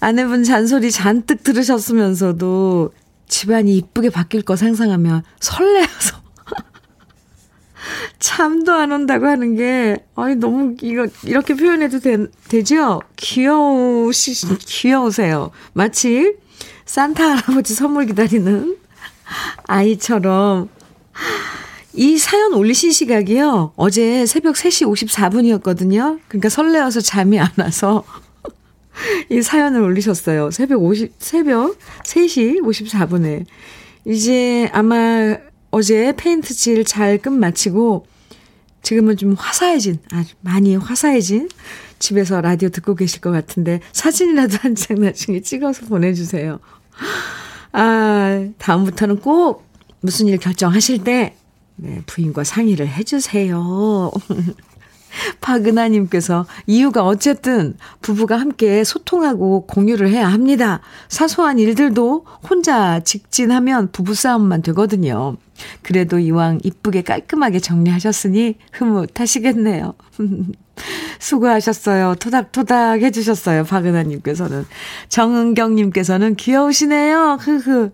아내분 0.00 0.44
잔소리 0.44 0.90
잔뜩 0.90 1.44
들으셨으면서도 1.44 2.92
집안이 3.28 3.76
이쁘게 3.76 4.10
바뀔 4.10 4.42
거 4.42 4.56
상상하면 4.56 5.22
설레어서 5.40 6.22
잠도 8.18 8.72
안 8.72 8.92
온다고 8.92 9.26
하는 9.26 9.56
게, 9.56 10.04
아니, 10.14 10.36
너무, 10.36 10.76
이거, 10.82 11.06
이렇게 11.24 11.54
표현해도 11.54 12.00
되, 12.00 12.26
되죠? 12.48 13.00
귀여우시, 13.16 14.46
귀여우세요. 14.58 15.50
마치 15.72 16.34
산타 16.84 17.24
할아버지 17.24 17.74
선물 17.74 18.06
기다리는 18.06 18.76
아이처럼. 19.66 20.68
이 21.94 22.16
사연 22.18 22.54
올리신 22.54 22.90
시각이요. 22.92 23.72
어제 23.76 24.24
새벽 24.26 24.54
3시 24.54 24.86
54분이었거든요. 25.60 26.20
그러니까 26.28 26.48
설레어서 26.48 27.00
잠이 27.00 27.38
안 27.38 27.48
와서 27.58 28.04
이 29.30 29.42
사연을 29.42 29.82
올리셨어요. 29.82 30.50
새벽 30.50 30.82
50, 30.82 31.12
새벽 31.18 31.76
3시 32.04 32.60
54분에. 32.62 33.44
이제 34.06 34.68
아마 34.72 35.36
어제 35.70 36.12
페인트 36.16 36.54
칠 36.54 36.84
잘 36.84 37.18
끝 37.18 37.30
마치고 37.30 38.06
지금은 38.82 39.16
좀 39.16 39.34
화사해진, 39.34 39.98
아주 40.12 40.34
많이 40.40 40.74
화사해진 40.74 41.48
집에서 42.00 42.40
라디오 42.40 42.68
듣고 42.68 42.96
계실 42.96 43.20
것 43.20 43.30
같은데 43.30 43.80
사진이라도 43.92 44.56
한 44.60 44.74
장 44.74 44.98
나중에 45.00 45.40
찍어서 45.40 45.86
보내주세요. 45.86 46.58
아, 47.72 48.44
다음부터는 48.58 49.20
꼭 49.20 49.64
무슨 50.00 50.26
일 50.26 50.38
결정하실 50.38 51.04
때 51.04 51.36
네, 51.76 52.02
부인과 52.06 52.44
상의를 52.44 52.88
해주세요. 52.88 54.10
박은하님께서 55.40 56.46
이유가 56.66 57.04
어쨌든 57.04 57.76
부부가 58.00 58.38
함께 58.40 58.82
소통하고 58.84 59.66
공유를 59.66 60.08
해야 60.08 60.28
합니다. 60.28 60.80
사소한 61.08 61.58
일들도 61.58 62.24
혼자 62.48 63.00
직진하면 63.00 63.92
부부싸움만 63.92 64.62
되거든요. 64.62 65.36
그래도 65.82 66.18
이왕 66.18 66.60
이쁘게 66.64 67.02
깔끔하게 67.02 67.60
정리하셨으니 67.60 68.56
흐뭇하시겠네요. 68.72 69.94
수고하셨어요. 71.20 72.16
토닥토닥 72.16 73.02
해주셨어요. 73.02 73.64
박은하님께서는. 73.64 74.64
정은경님께서는 75.08 76.34
귀여우시네요. 76.36 77.38
흐흐. 77.40 77.90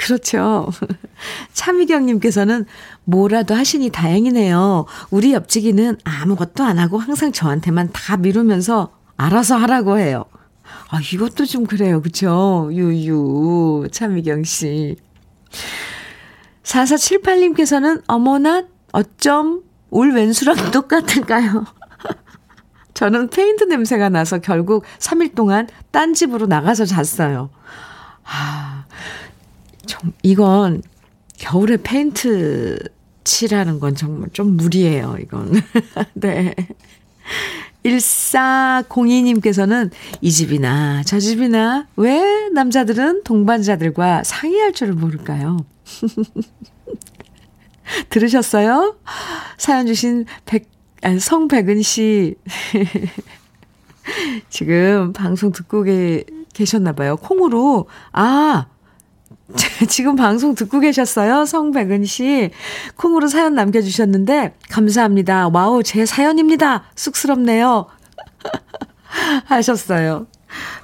그렇죠. 0.00 0.70
차미경님께서는 1.52 2.64
뭐라도 3.04 3.54
하시니 3.54 3.90
다행이네요. 3.90 4.86
우리 5.10 5.34
옆집이는 5.34 5.98
아무것도 6.04 6.64
안 6.64 6.78
하고 6.78 6.96
항상 6.96 7.32
저한테만 7.32 7.90
다 7.92 8.16
미루면서 8.16 8.92
알아서 9.18 9.56
하라고 9.56 9.98
해요. 9.98 10.24
아, 10.88 11.00
이것도 11.12 11.44
좀 11.44 11.66
그래요. 11.66 12.00
그쵸? 12.00 12.70
유유. 12.72 13.88
차미경 13.92 14.44
씨. 14.44 14.96
4478님께서는 16.62 18.02
어머나 18.06 18.64
어쩜 18.92 19.62
울 19.90 20.14
왼수랑 20.14 20.70
똑같을까요? 20.70 21.66
저는 22.94 23.28
페인트 23.28 23.64
냄새가 23.64 24.08
나서 24.08 24.38
결국 24.38 24.84
3일 24.98 25.34
동안 25.34 25.68
딴 25.90 26.14
집으로 26.14 26.46
나가서 26.46 26.86
잤어요. 26.86 27.50
아, 28.24 28.84
좀, 29.86 30.12
이건 30.22 30.82
겨울에 31.38 31.76
페인트 31.76 32.78
칠하는 33.24 33.80
건 33.80 33.94
정말 33.94 34.30
좀 34.32 34.56
무리예요, 34.56 35.16
이건. 35.20 35.52
네. 36.14 36.54
1402님께서는 37.84 39.90
이 40.20 40.30
집이나 40.30 41.02
저 41.04 41.18
집이나 41.18 41.86
왜 41.96 42.48
남자들은 42.52 43.24
동반자들과 43.24 44.24
상의할 44.24 44.72
줄을 44.72 44.94
모를까요? 44.94 45.64
들으셨어요? 48.10 48.96
사연 49.56 49.86
주신 49.86 50.26
백, 50.44 50.68
아니, 51.02 51.18
성백은 51.18 51.82
씨. 51.82 52.36
지금 54.48 55.12
방송 55.12 55.52
듣고 55.52 55.84
계, 55.84 56.24
계셨나봐요. 56.52 57.16
콩으로. 57.16 57.86
아, 58.12 58.66
지금 59.88 60.16
방송 60.16 60.54
듣고 60.54 60.80
계셨어요? 60.80 61.44
성백은 61.44 62.04
씨. 62.04 62.50
콩으로 62.96 63.28
사연 63.28 63.54
남겨주셨는데, 63.54 64.54
감사합니다. 64.70 65.48
와우, 65.48 65.82
제 65.82 66.06
사연입니다. 66.06 66.84
쑥스럽네요. 66.94 67.86
하셨어요. 69.46 70.26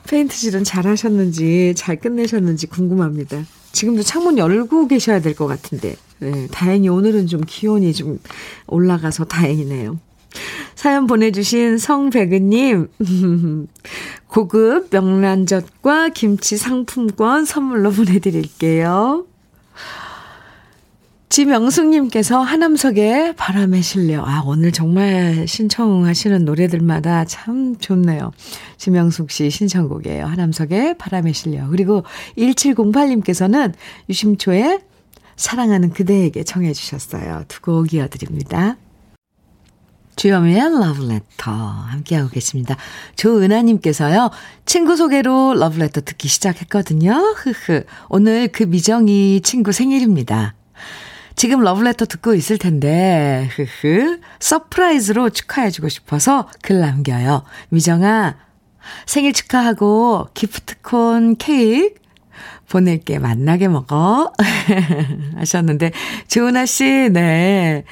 페인트질은 0.09 0.65
잘 0.65 0.87
하셨는지, 0.87 1.75
잘 1.77 1.97
끝내셨는지 1.97 2.67
궁금합니다. 2.69 3.43
지금도 3.73 4.03
창문 4.03 4.39
열고 4.39 4.89
계셔야 4.89 5.21
될 5.21 5.35
것 5.35 5.47
같은데. 5.47 5.97
네, 6.19 6.47
다행히 6.51 6.89
오늘은 6.89 7.27
좀 7.27 7.43
기온이 7.47 7.93
좀 7.93 8.19
올라가서 8.67 9.25
다행이네요. 9.27 9.99
사연 10.75 11.07
보내주신 11.07 11.79
성백은님, 11.79 12.89
고급 14.29 14.89
명란젓과 14.91 16.11
김치 16.11 16.57
상품권 16.57 17.45
선물로 17.45 17.91
보내드릴게요. 17.93 19.27
지명숙님께서 21.29 22.41
하남석의 22.41 23.35
바람에 23.37 23.83
실려. 23.83 24.23
아, 24.25 24.43
오늘 24.47 24.73
정말 24.73 25.47
신청하시는 25.47 26.45
노래들마다 26.45 27.25
참 27.25 27.77
좋네요. 27.79 28.33
지명숙 28.79 29.31
씨 29.31 29.51
신청곡이에요. 29.51 30.25
하남석의 30.25 30.97
바람에 30.99 31.33
실려. 31.33 31.69
그리고 31.69 32.05
1708님께서는 32.39 33.75
유심초의 34.09 34.81
사랑하는 35.37 35.91
그대에게 35.91 36.45
청해 36.45 36.73
주셨어요. 36.73 37.45
두 37.49 37.61
곡 37.61 37.93
이어드립니다. 37.93 38.77
주현미의 40.17 40.81
러브레터 40.81 41.53
함께하고 41.53 42.31
계십니다. 42.31 42.77
조은하님께서요. 43.17 44.31
친구 44.65 44.97
소개로 44.97 45.55
러브레터 45.55 46.01
듣기 46.01 46.29
시작했거든요. 46.29 47.13
흐흐. 47.37 47.85
오늘 48.09 48.49
그 48.49 48.65
미정이 48.65 49.43
친구 49.43 49.73
생일입니다. 49.73 50.55
지금 51.37 51.61
러브레터 51.61 52.07
듣고 52.07 52.35
있을 52.35 52.57
텐데, 52.57 53.49
흐흐. 53.53 54.21
surprise로 54.41 55.29
축하해주고 55.29 55.91
싶어서 55.91 56.49
글 56.63 56.81
남겨요. 56.81 57.45
미정아, 57.69 58.37
생일 59.05 59.35
축하하고 59.35 60.29
기프티콘 60.33 61.37
케이크 61.37 61.95
보낼게. 62.71 63.19
만나게 63.19 63.69
먹어. 63.69 64.33
하셨는데, 65.37 65.93
조은아 66.27 66.65
씨, 66.65 67.11
네. 67.13 67.85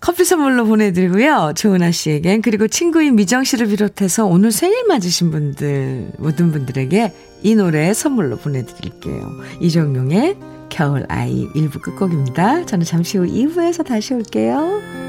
커피 0.00 0.24
선물로 0.24 0.64
보내드리고요. 0.64 1.52
조은아 1.54 1.90
씨에겐 1.90 2.40
그리고 2.40 2.66
친구인 2.66 3.16
미정 3.16 3.44
씨를 3.44 3.66
비롯해서 3.68 4.26
오늘 4.26 4.50
생일 4.50 4.86
맞으신 4.86 5.30
분들 5.30 6.12
모든 6.18 6.52
분들에게 6.52 7.12
이 7.42 7.54
노래 7.54 7.92
선물로 7.92 8.38
보내드릴게요. 8.38 9.30
이종용의 9.60 10.36
겨울 10.70 11.04
아이 11.08 11.46
1부 11.54 11.82
끝곡입니다. 11.82 12.64
저는 12.64 12.86
잠시 12.86 13.18
후 13.18 13.26
2부에서 13.26 13.84
다시 13.84 14.14
올게요. 14.14 14.99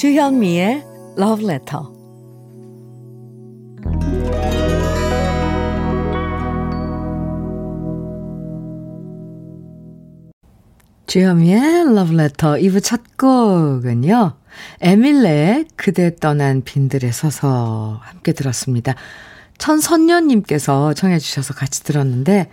주현미의 0.00 0.82
Love 1.18 1.44
Letter. 1.44 1.84
주현미의 11.06 11.80
Love 11.80 12.14
Letter 12.18 12.58
2부 12.62 12.82
첫 12.82 13.02
곡은요. 13.18 14.38
에밀레의 14.80 15.66
그대 15.76 16.16
떠난 16.16 16.62
빈들에 16.64 17.12
서서 17.12 18.00
함께 18.02 18.32
들었습니다. 18.32 18.94
천선녀님께서 19.58 20.94
청해 20.94 21.18
주셔서 21.18 21.52
같이 21.52 21.84
들었는데 21.84 22.50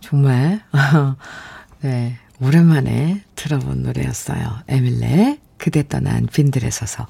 정말 0.00 0.60
네, 1.82 2.16
오랜만에 2.42 3.22
들어본 3.36 3.84
노래였어요. 3.84 4.64
에밀레의 4.66 5.38
그대 5.60 5.86
떠난 5.86 6.26
빈들에 6.26 6.70
서서. 6.70 7.06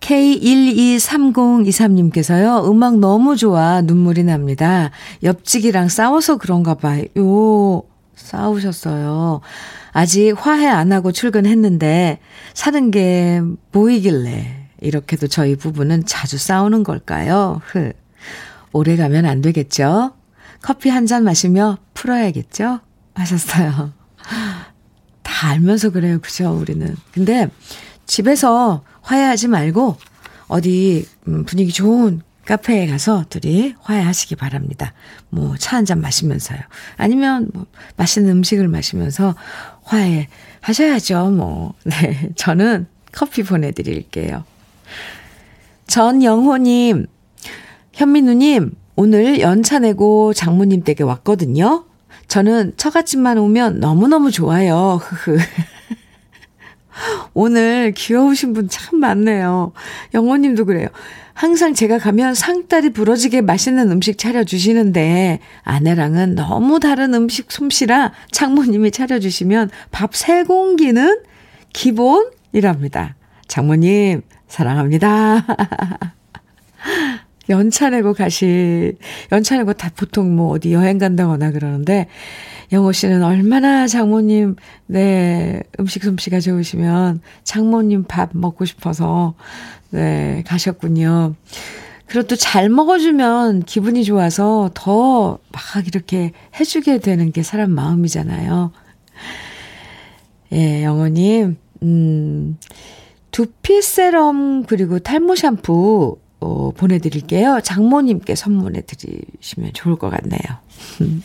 K123023님께서요, 0.00 2.68
음악 2.68 2.98
너무 2.98 3.36
좋아, 3.36 3.80
눈물이 3.82 4.24
납니다. 4.24 4.90
옆집이랑 5.22 5.88
싸워서 5.88 6.38
그런가 6.38 6.74
봐요. 6.74 7.82
싸우셨어요. 8.14 9.40
아직 9.92 10.32
화해 10.36 10.66
안 10.66 10.92
하고 10.92 11.12
출근했는데, 11.12 12.18
사는 12.54 12.90
게 12.90 13.40
보이길래, 13.70 14.70
이렇게도 14.80 15.28
저희 15.28 15.54
부부는 15.56 16.06
자주 16.06 16.38
싸우는 16.38 16.82
걸까요? 16.82 17.60
흐. 17.66 17.92
오래 18.72 18.96
가면 18.96 19.26
안 19.26 19.40
되겠죠? 19.40 20.14
커피 20.62 20.88
한 20.88 21.06
잔 21.06 21.22
마시며 21.24 21.78
풀어야겠죠? 21.94 22.80
하셨어요. 23.14 23.92
다 25.42 25.48
알면서 25.48 25.90
그래요. 25.90 26.20
그죠? 26.20 26.52
우리는. 26.56 26.94
근데 27.12 27.48
집에서 28.06 28.84
화해하지 29.00 29.48
말고 29.48 29.96
어디 30.46 31.04
음, 31.26 31.44
분위기 31.44 31.72
좋은 31.72 32.20
카페에 32.46 32.86
가서 32.86 33.24
둘이 33.28 33.74
화해하시기 33.80 34.36
바랍니다. 34.36 34.92
뭐 35.30 35.56
차 35.56 35.76
한 35.78 35.84
잔 35.84 36.00
마시면서요. 36.00 36.60
아니면 36.96 37.48
뭐 37.54 37.66
맛있는 37.96 38.30
음식을 38.30 38.68
마시면서 38.68 39.34
화해 39.82 40.28
하셔야죠. 40.60 41.30
뭐. 41.30 41.74
네. 41.86 42.28
저는 42.36 42.86
커피 43.10 43.42
보내드릴게요. 43.42 44.44
전영호님, 45.88 47.06
현민우님, 47.92 48.72
오늘 48.94 49.40
연차 49.40 49.80
내고 49.80 50.32
장모님 50.34 50.84
댁에 50.84 51.02
왔거든요. 51.02 51.84
저는 52.36 52.72
처갓집만 52.78 53.36
오면 53.36 53.80
너무너무 53.80 54.30
좋아요. 54.30 54.98
흐흐. 55.02 55.36
오늘 57.34 57.92
귀여우신 57.94 58.54
분 58.54 58.70
참 58.70 59.00
많네요. 59.00 59.72
영호님도 60.14 60.64
그래요. 60.64 60.88
항상 61.34 61.74
제가 61.74 61.98
가면 61.98 62.32
상다리 62.34 62.88
부러지게 62.88 63.42
맛있는 63.42 63.90
음식 63.90 64.16
차려주시는데 64.16 65.40
아내랑은 65.62 66.34
너무 66.34 66.80
다른 66.80 67.12
음식 67.12 67.52
솜씨라 67.52 68.14
장모님이 68.30 68.92
차려주시면 68.92 69.68
밥 69.90 70.14
세 70.14 70.42
공기는 70.44 71.20
기본이랍니다. 71.74 73.14
장모님, 73.46 74.22
사랑합니다. 74.48 75.44
연차 77.48 77.90
내고 77.90 78.14
가시, 78.14 78.94
연차 79.32 79.56
내고 79.56 79.72
다 79.72 79.90
보통 79.96 80.36
뭐 80.36 80.50
어디 80.52 80.72
여행 80.72 80.98
간다거나 80.98 81.50
그러는데, 81.50 82.06
영호 82.70 82.92
씨는 82.92 83.22
얼마나 83.22 83.86
장모님, 83.86 84.56
네, 84.86 85.62
음식 85.80 86.04
솜씨가 86.04 86.40
좋으시면 86.40 87.20
장모님 87.44 88.04
밥 88.04 88.30
먹고 88.32 88.64
싶어서, 88.64 89.34
네, 89.90 90.42
가셨군요. 90.46 91.34
그리고 92.06 92.26
또 92.28 92.36
잘 92.36 92.68
먹어주면 92.68 93.62
기분이 93.64 94.04
좋아서 94.04 94.70
더 94.74 95.38
막 95.52 95.86
이렇게 95.86 96.32
해주게 96.58 96.98
되는 96.98 97.32
게 97.32 97.42
사람 97.42 97.70
마음이잖아요. 97.70 98.72
예, 100.52 100.84
영호님, 100.84 101.56
음, 101.82 102.58
두피 103.30 103.80
세럼 103.82 104.64
그리고 104.64 104.98
탈모 104.98 105.34
샴푸 105.36 106.18
어, 106.42 106.72
보내드릴게요. 106.76 107.60
장모님께 107.62 108.34
선물해 108.34 108.82
드리시면 108.82 109.72
좋을 109.74 109.96
것 109.96 110.10
같네요. 110.10 110.40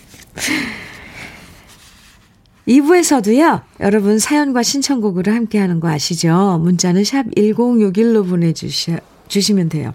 2부에서도요, 2.67 3.63
여러분 3.79 4.19
사연과 4.19 4.61
신청곡으로 4.61 5.31
함께 5.31 5.57
하는 5.57 5.79
거 5.79 5.89
아시죠? 5.89 6.59
문자는 6.61 7.03
샵 7.03 7.23
1061로 7.35 8.29
보내주시, 8.29 8.97
주시면 9.27 9.69
돼요. 9.69 9.93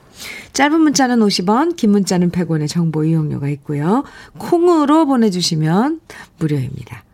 짧은 0.54 0.80
문자는 0.80 1.20
50원, 1.20 1.76
긴 1.76 1.90
문자는 1.90 2.30
100원의 2.30 2.68
정보 2.68 3.04
이용료가 3.04 3.48
있고요. 3.50 4.04
콩으로 4.38 5.06
보내주시면 5.06 6.00
무료입니다. 6.38 7.04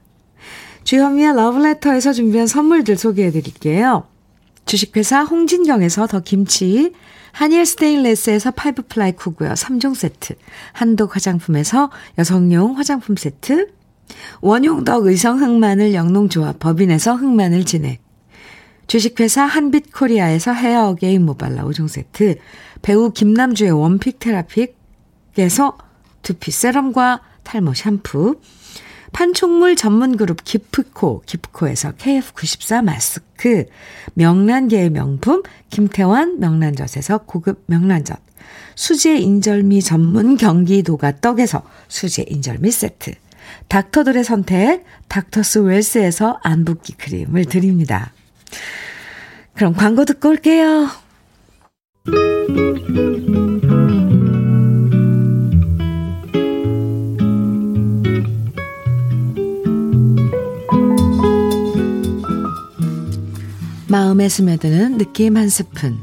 주현미의 0.85 1.35
러브레터에서 1.35 2.13
준비한 2.13 2.47
선물들 2.47 2.97
소개해 2.97 3.31
드릴게요. 3.33 4.05
주식회사 4.65 5.25
홍진경에서 5.25 6.07
더 6.07 6.21
김치, 6.21 6.93
한일 7.39 7.67
스테인레스에서 7.67 8.51
five 8.51 8.89
ply 8.89 9.13
쿠고요. 9.13 9.51
3종 9.51 9.95
세트. 9.95 10.35
한독 10.73 11.15
화장품에서 11.15 11.89
여성용 12.19 12.77
화장품 12.77 13.15
세트. 13.15 13.69
원용덕 14.41 15.07
의성 15.07 15.41
흑마늘 15.41 15.95
영농조합 15.95 16.59
법인에서 16.59 17.15
흑마늘 17.15 17.65
진액. 17.65 18.03
주식회사 18.89 19.45
한빛코리아에서 19.45 20.53
헤어 20.53 20.89
어게인 20.89 21.25
모발라 21.25 21.63
5종 21.63 21.87
세트. 21.87 22.39
배우 22.83 23.13
김남주의 23.13 23.71
원픽 23.71 24.19
테라픽에서 24.19 25.79
두피 26.23 26.51
세럼과 26.51 27.21
탈모 27.45 27.75
샴푸. 27.75 28.41
판촉물 29.13 29.77
전문 29.77 30.17
그룹 30.17 30.45
기프코, 30.45 31.23
기프코에서 31.27 31.93
KF94 31.93 32.85
마스크, 32.85 33.65
명란계의 34.15 34.91
명품 34.91 35.43
김태환 35.71 36.41
명란젓에서 36.41 37.19
고급 37.19 37.65
명란젓, 37.67 38.19
수제 38.75 39.19
인절미 39.19 39.83
전문 39.83 40.37
경기도가 40.37 41.21
떡에서 41.21 41.63
수제 41.89 42.27
인절미 42.29 42.71
세트, 42.71 43.13
닥터들의 43.69 44.25
선택 44.25 44.85
닥터스 45.09 45.59
웰스에서 45.61 46.39
안붓기 46.43 46.95
크림을 46.95 47.47
드립니다. 47.47 48.13
그럼 49.55 49.75
광고 49.75 50.05
듣고 50.05 50.29
올게요. 50.29 50.89
마음에 63.91 64.29
스며드는 64.29 64.99
느낌 64.99 65.39
한 65.39 65.49
스푼. 65.49 65.99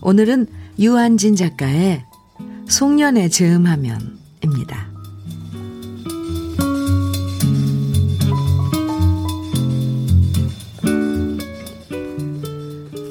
오늘은 0.00 0.46
유한진 0.78 1.36
작가의 1.36 2.02
송년회 2.66 3.28
즈음하면입니다. 3.28 4.88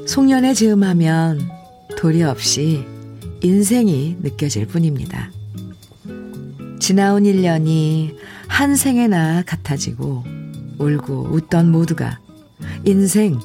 송년회 0.08 0.56
즈음하면 0.56 1.48
도리 1.96 2.24
없이 2.24 2.84
인생이 3.44 4.18
느껴질 4.24 4.66
뿐입니다. 4.66 5.30
지나온 6.80 7.24
1년이 7.24 8.16
한 8.48 8.76
생에나 8.76 9.44
같아지고 9.44 10.24
울고 10.80 11.30
웃던 11.32 11.72
모두가 11.72 12.20
인생 12.86 13.40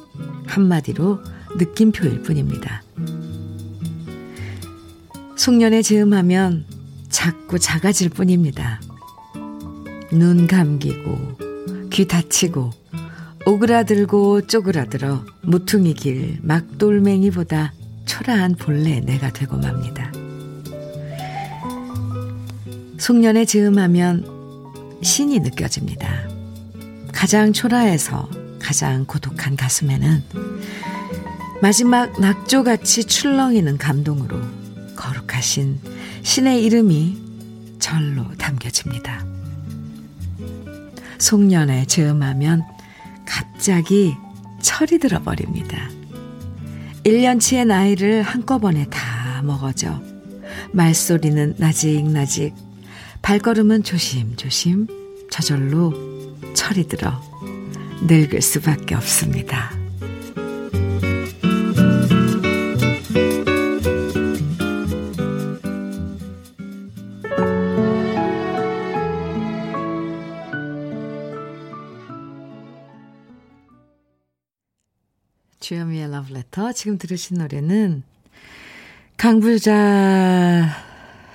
한마디로 0.49 1.21
느낌표일 1.57 2.23
뿐입니다. 2.23 2.83
송년회 5.37 5.83
즈음하면 5.83 6.65
자꾸 7.09 7.59
작아질 7.59 8.11
뿐입니다. 8.11 8.81
눈 10.13 10.47
감기고 10.47 11.39
귀 11.91 12.07
다치고 12.07 12.71
오그라들고 13.47 14.47
쪼그라들어 14.47 15.25
무퉁이 15.43 15.95
길 15.95 16.39
막돌멩이보다 16.43 17.73
초라한 18.05 18.57
본래 18.57 19.01
내가 19.01 19.33
되고 19.33 19.57
맙니다. 19.57 20.13
송년회 22.99 23.45
즈음하면 23.45 24.27
신이 25.03 25.41
느껴집니다. 25.41 26.29
가장 27.13 27.53
초라해서 27.53 28.29
가장 28.61 29.05
고독한 29.05 29.57
가슴에는 29.57 30.23
마지막 31.61 32.21
낙조같이 32.21 33.05
출렁이는 33.05 33.79
감동으로 33.79 34.41
거룩하신 34.97 35.81
신의 36.23 36.65
이름이 36.65 37.19
절로 37.79 38.25
담겨집니다. 38.37 39.25
송년회 41.19 41.87
즈음하면 41.87 42.65
갑자기 43.27 44.15
철이 44.61 44.99
들어버립니다. 44.99 45.89
1년치의 47.05 47.67
나이를 47.67 48.23
한꺼번에 48.23 48.87
다 48.87 49.43
먹어져 49.43 50.01
말소리는 50.73 51.55
나직나직 51.59 52.55
발걸음은 53.23 53.83
조심조심 53.83 54.87
저절로 55.31 55.95
철이 56.55 56.89
들어 56.89 57.21
늙을 58.07 58.41
수밖에 58.41 58.95
없습니다. 58.95 59.71
주현미의 75.61 76.11
러브레터. 76.11 76.73
지금 76.73 76.97
들으신 76.97 77.37
노래는 77.39 78.03
강불자 79.19 80.71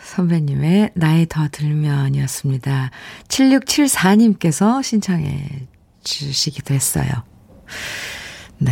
선배님의 0.01 0.91
나이 0.95 1.27
더 1.27 1.47
들면이었습니다. 1.51 2.89
7674님께서 3.27 4.81
신청해 4.81 5.67
주시기도 6.03 6.73
했어요. 6.73 7.09
네. 8.57 8.71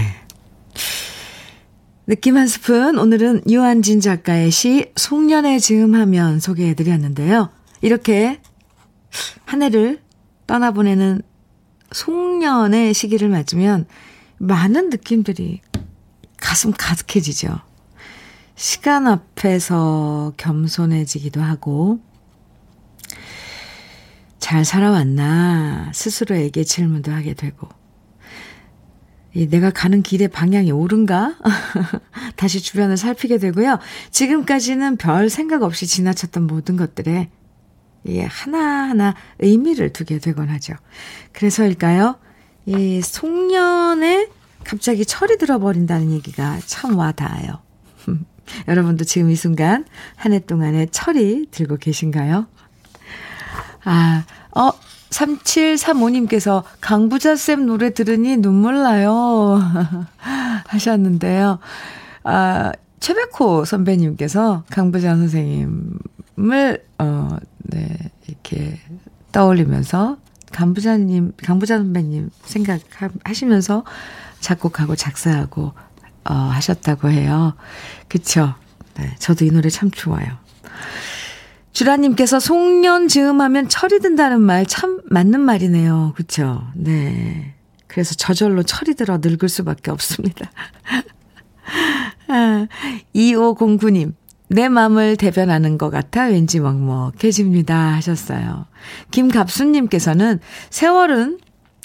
느낌 2.08 2.38
한 2.38 2.48
스푼. 2.48 2.98
오늘은 2.98 3.44
유한진 3.50 4.00
작가의 4.02 4.52
시 4.52 4.92
송년회 4.96 5.60
즈음하면 5.60 6.40
소개해 6.40 6.74
드렸는데요. 6.74 7.50
이렇게 7.82 8.42
한 9.46 9.62
해를 9.62 10.02
떠나보내는 10.48 11.22
송년의 11.92 12.94
시기를 12.94 13.30
맞으면 13.30 13.86
많은 14.38 14.90
느낌들이 14.90 15.62
가슴 16.38 16.72
가득해지죠. 16.72 17.60
시간 18.56 19.08
앞에서 19.08 20.34
겸손해지기도 20.38 21.42
하고, 21.42 22.00
잘 24.52 24.66
살아왔나 24.66 25.92
스스로에게 25.94 26.66
질문도 26.66 27.10
하게 27.10 27.34
되고 27.36 27.70
내가 29.50 29.70
가는 29.70 30.04
길의 30.04 30.28
방향이 30.28 30.74
옳은가? 30.74 31.38
다시 32.36 32.60
주변을 32.60 32.98
살피게 32.98 33.38
되고요. 33.38 33.80
지금까지는 34.10 34.98
별 34.98 35.30
생각 35.30 35.64
없이 35.64 35.88
지나쳤던 35.88 36.48
모든 36.48 36.76
것들에 36.76 37.30
예, 38.08 38.24
하나하나 38.24 39.16
의미를 39.40 39.94
두게 39.94 40.20
되곤 40.20 40.50
하죠. 40.50 40.74
그래서일까요? 41.32 42.20
이 42.66 43.00
송년에 43.02 44.28
갑자기 44.66 45.06
철이 45.06 45.38
들어버린다는 45.38 46.12
얘기가 46.12 46.60
참 46.66 46.98
와닿아요. 46.98 47.62
여러분도 48.68 49.06
지금 49.06 49.30
이 49.30 49.36
순간 49.38 49.86
한 50.18 50.34
해 50.34 50.40
동안에 50.40 50.88
철이 50.88 51.46
들고 51.52 51.78
계신가요? 51.78 52.48
아, 53.84 54.24
어, 54.52 54.72
3735님께서 55.10 56.64
강부자쌤 56.80 57.66
노래 57.66 57.94
들으니 57.94 58.38
눈물 58.38 58.82
나요. 58.82 59.62
하셨는데요. 60.68 61.60
아, 62.24 62.72
최백호 63.00 63.66
선배님께서 63.66 64.64
강부자 64.70 65.16
선생님을, 65.16 66.86
어, 67.00 67.38
네, 67.58 67.98
이렇게 68.28 68.80
떠올리면서 69.32 70.18
강부자님, 70.52 71.34
강부자 71.44 71.78
선배님 71.78 72.30
생각하시면서 72.46 73.84
작곡하고 74.40 74.96
작사하고, 74.96 75.74
어, 76.26 76.34
하셨다고 76.34 77.10
해요. 77.10 77.56
그쵸? 78.08 78.54
네, 78.96 79.16
저도 79.18 79.46
이 79.46 79.50
노래 79.50 79.70
참 79.70 79.90
좋아요. 79.90 80.38
주라님께서 81.74 82.40
송년 82.40 83.08
즈음하면 83.08 83.70
철이 83.70 84.00
든다는 84.00 84.42
말 84.42 84.66
참 84.66 85.02
맞는 85.06 85.40
말이네요. 85.40 86.14
그쵸? 86.16 86.64
네. 86.76 87.54
그래서 87.88 88.16
저절로 88.16 88.64
철이 88.64 88.94
들어 88.96 89.20
늙을 89.22 89.50
수밖에 89.50 89.92
없습니다. 89.92 90.50
아, 92.30 92.68
2509님, 93.16 94.14
내 94.48 94.70
마음을 94.70 95.18
대변하는 95.18 95.78
것 95.78 95.90
같아 95.90 96.26
왠지 96.26 96.60
먹먹해집니다. 96.60 97.76
하셨어요. 97.96 98.66
김갑수님께서는 99.12 100.40
세월은 100.70 101.40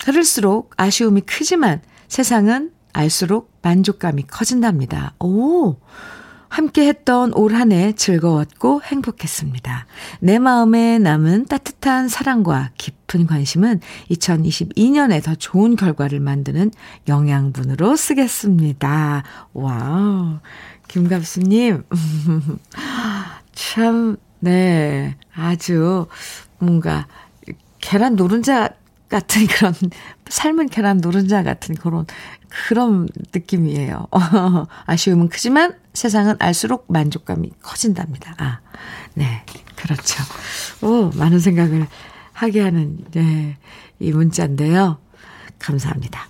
흐를수록 0.05 0.73
아쉬움이 0.77 1.23
크지만 1.23 1.81
세상은 2.09 2.71
알수록 2.93 3.53
만족감이 3.63 4.25
커진답니다. 4.25 5.15
오! 5.21 5.77
함께 6.57 6.89
했던 6.89 7.35
올 7.35 7.53
한 7.53 7.71
해 7.71 7.93
즐거웠고 7.93 8.81
행복했습니다. 8.83 9.87
내 10.21 10.39
마음에 10.39 10.99
남은 10.99 11.45
따뜻한 11.47 12.09
사랑과 12.09 12.71
깊은 12.79 13.27
관심은 13.27 13.81
2022년에 14.11 15.23
더 15.23 15.35
좋은 15.35 15.77
결과를 15.77 16.19
만드는 16.21 16.71
영양분으로 17.09 17.95
쓰겠습니다. 17.97 19.23
wow. 19.53 20.39
김갑수님. 20.89 21.83
참, 23.53 24.17
네. 24.41 25.15
아주 25.35 26.07
뭔가 26.59 27.07
계란 27.83 28.17
노른자 28.17 28.71
같은 29.09 29.47
그런 29.49 29.75
삶은 30.29 30.69
계란 30.69 30.99
노른자 30.99 31.43
같은 31.43 31.75
그런 31.75 32.07
그런 32.49 33.09
느낌이에요. 33.35 34.07
아쉬움은 34.87 35.29
크지만 35.29 35.75
세상은 35.93 36.37
알수록 36.39 36.87
만족감이 36.89 37.53
커진답니다. 37.63 38.35
아, 38.39 38.61
네. 39.15 39.45
그렇죠. 39.77 40.23
오, 40.83 41.11
많은 41.17 41.39
생각을 41.39 41.87
하게 42.33 42.61
하는, 42.61 42.99
네. 43.13 43.57
이 43.99 44.11
문자인데요. 44.13 44.99
감사합니다. 45.59 46.29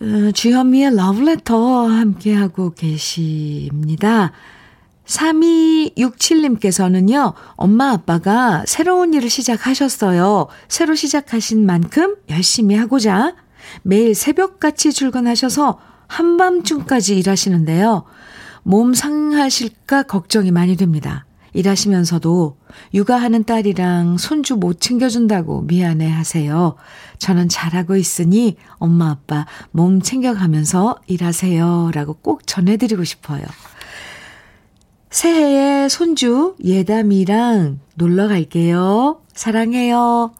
어, 0.00 0.30
주현미의 0.32 0.94
러브레터 0.96 1.88
함께하고 1.88 2.74
계십니다. 2.74 4.32
3267님께서는요, 5.08 7.34
엄마 7.56 7.90
아빠가 7.90 8.62
새로운 8.66 9.14
일을 9.14 9.28
시작하셨어요. 9.30 10.46
새로 10.68 10.94
시작하신 10.94 11.66
만큼 11.66 12.14
열심히 12.28 12.76
하고자 12.76 13.34
매일 13.82 14.14
새벽같이 14.14 14.92
출근하셔서 14.92 15.80
한밤중까지 16.06 17.18
일하시는데요. 17.18 18.04
몸 18.62 18.94
상하실까 18.94 20.04
걱정이 20.04 20.52
많이 20.52 20.76
됩니다. 20.76 21.24
일하시면서도 21.54 22.58
육아하는 22.92 23.44
딸이랑 23.44 24.18
손주 24.18 24.56
못 24.56 24.80
챙겨준다고 24.80 25.62
미안해 25.62 26.10
하세요. 26.10 26.74
저는 27.18 27.48
잘하고 27.48 27.96
있으니 27.96 28.56
엄마 28.74 29.10
아빠 29.10 29.46
몸 29.70 30.02
챙겨가면서 30.02 30.98
일하세요. 31.06 31.92
라고 31.94 32.12
꼭 32.14 32.46
전해드리고 32.46 33.04
싶어요. 33.04 33.44
새해에 35.10 35.88
손주 35.88 36.54
예담이랑 36.62 37.80
놀러 37.94 38.28
갈게요. 38.28 39.22
사랑해요. 39.32 40.32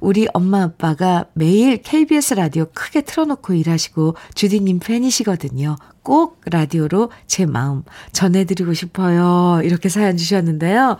우리 0.00 0.26
엄마 0.32 0.62
아빠가 0.62 1.26
매일 1.34 1.82
KBS 1.82 2.34
라디오 2.34 2.66
크게 2.72 3.02
틀어놓고 3.02 3.54
일하시고 3.54 4.16
주디님 4.34 4.80
팬이시거든요. 4.80 5.76
꼭 6.02 6.40
라디오로 6.46 7.10
제 7.26 7.46
마음 7.46 7.82
전해드리고 8.12 8.74
싶어요. 8.74 9.60
이렇게 9.64 9.88
사연 9.88 10.16
주셨는데요. 10.16 10.96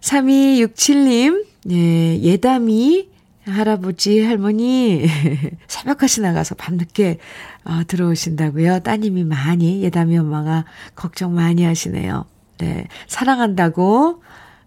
3267님, 0.00 1.44
예, 1.70 2.20
예담이 2.20 3.08
할아버지, 3.46 4.22
할머니, 4.22 5.06
새벽까지 5.68 6.20
나가서 6.20 6.56
밤늦게 6.56 7.18
어, 7.64 7.82
들어오신다고요. 7.86 8.80
따님이 8.80 9.24
많이, 9.24 9.82
예담이 9.82 10.18
엄마가 10.18 10.64
걱정 10.94 11.34
많이 11.34 11.64
하시네요. 11.64 12.24
네, 12.58 12.88
사랑한다고 13.06 14.22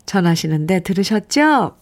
전하시는데 0.05 0.81
들으셨죠? 0.81 1.75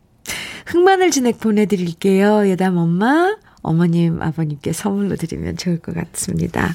흑마늘 0.66 1.10
진액 1.10 1.38
보내드릴게요. 1.38 2.48
예담 2.48 2.78
엄마, 2.78 3.36
어머님, 3.62 4.22
아버님께 4.22 4.72
선물로 4.72 5.16
드리면 5.16 5.56
좋을 5.56 5.78
것 5.78 5.94
같습니다. 5.94 6.74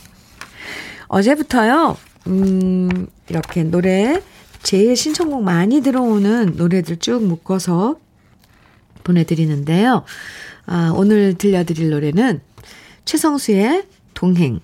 어제부터요, 1.07 1.97
음, 2.27 3.07
이렇게 3.27 3.63
노래, 3.63 4.21
제일 4.61 4.95
신청곡 4.95 5.43
많이 5.43 5.81
들어오는 5.81 6.53
노래들 6.57 6.97
쭉 6.97 7.23
묶어서 7.23 7.97
보내드리는데요. 9.03 10.03
아, 10.65 10.93
오늘 10.95 11.35
들려드릴 11.37 11.89
노래는 11.89 12.41
최성수의 13.05 13.83
동행, 14.13 14.59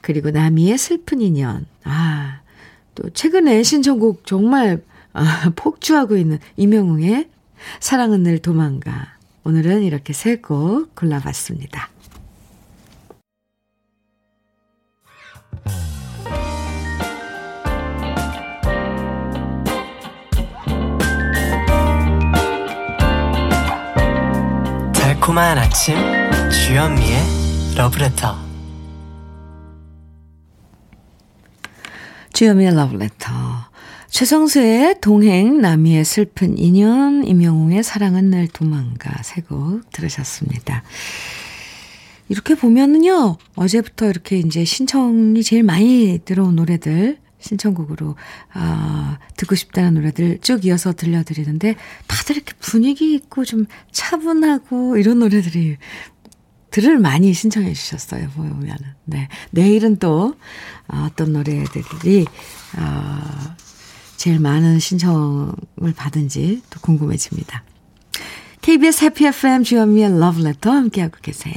그리고 0.00 0.30
나미의 0.30 0.76
슬픈 0.78 1.20
인연. 1.20 1.66
아, 1.84 2.40
또 2.94 3.08
최근에 3.10 3.62
신청곡 3.62 4.26
정말 4.26 4.82
아, 5.12 5.50
폭주하고 5.56 6.16
있는 6.16 6.38
이명웅의 6.56 7.28
사랑은 7.80 8.22
늘 8.22 8.38
도망가. 8.38 9.14
오늘은 9.44 9.82
이렇게 9.82 10.12
세 10.12 10.36
곡 10.36 10.94
골라봤습니다. 10.94 11.88
달콤한 25.24 25.56
아침 25.56 25.96
주현미의 26.50 27.16
러브레터. 27.78 28.36
주현미의 32.34 32.74
러브레터. 32.74 33.30
최성수의 34.10 35.00
동행, 35.00 35.62
나미의 35.62 36.04
슬픈 36.04 36.58
인연, 36.58 37.24
임영웅의 37.24 37.82
사랑은 37.82 38.28
늘 38.28 38.48
도망가. 38.48 39.22
세 39.22 39.40
곡 39.40 39.90
들으셨습니다. 39.92 40.82
이렇게 42.28 42.54
보면은요, 42.54 43.38
어제부터 43.56 44.10
이렇게 44.10 44.36
이제 44.38 44.66
신청이 44.66 45.42
제일 45.42 45.62
많이 45.62 46.20
들어온 46.26 46.54
노래들, 46.56 47.16
신청곡으로, 47.44 48.16
아, 48.54 49.18
듣고 49.36 49.54
싶다는 49.54 49.94
노래들 49.94 50.38
쭉 50.40 50.64
이어서 50.64 50.92
들려드리는데, 50.92 51.76
다들 52.06 52.36
이렇게 52.36 52.54
분위기 52.58 53.14
있고 53.14 53.44
좀 53.44 53.66
차분하고 53.92 54.96
이런 54.96 55.18
노래들이 55.18 55.76
들을 56.70 56.98
많이 56.98 57.32
신청해 57.32 57.72
주셨어요, 57.72 58.30
보면은. 58.30 58.78
네. 59.04 59.28
내일은 59.50 59.96
또 59.98 60.34
어떤 60.88 61.32
노래들이, 61.32 62.26
어, 62.78 63.54
제일 64.16 64.40
많은 64.40 64.78
신청을 64.78 65.92
받은지 65.94 66.62
또 66.70 66.80
궁금해집니다. 66.80 67.62
KBS 68.64 69.04
해피 69.04 69.26
FM 69.26 69.62
주현미의 69.62 70.18
러브레터 70.18 70.70
함께하고 70.70 71.18
계세요. 71.20 71.54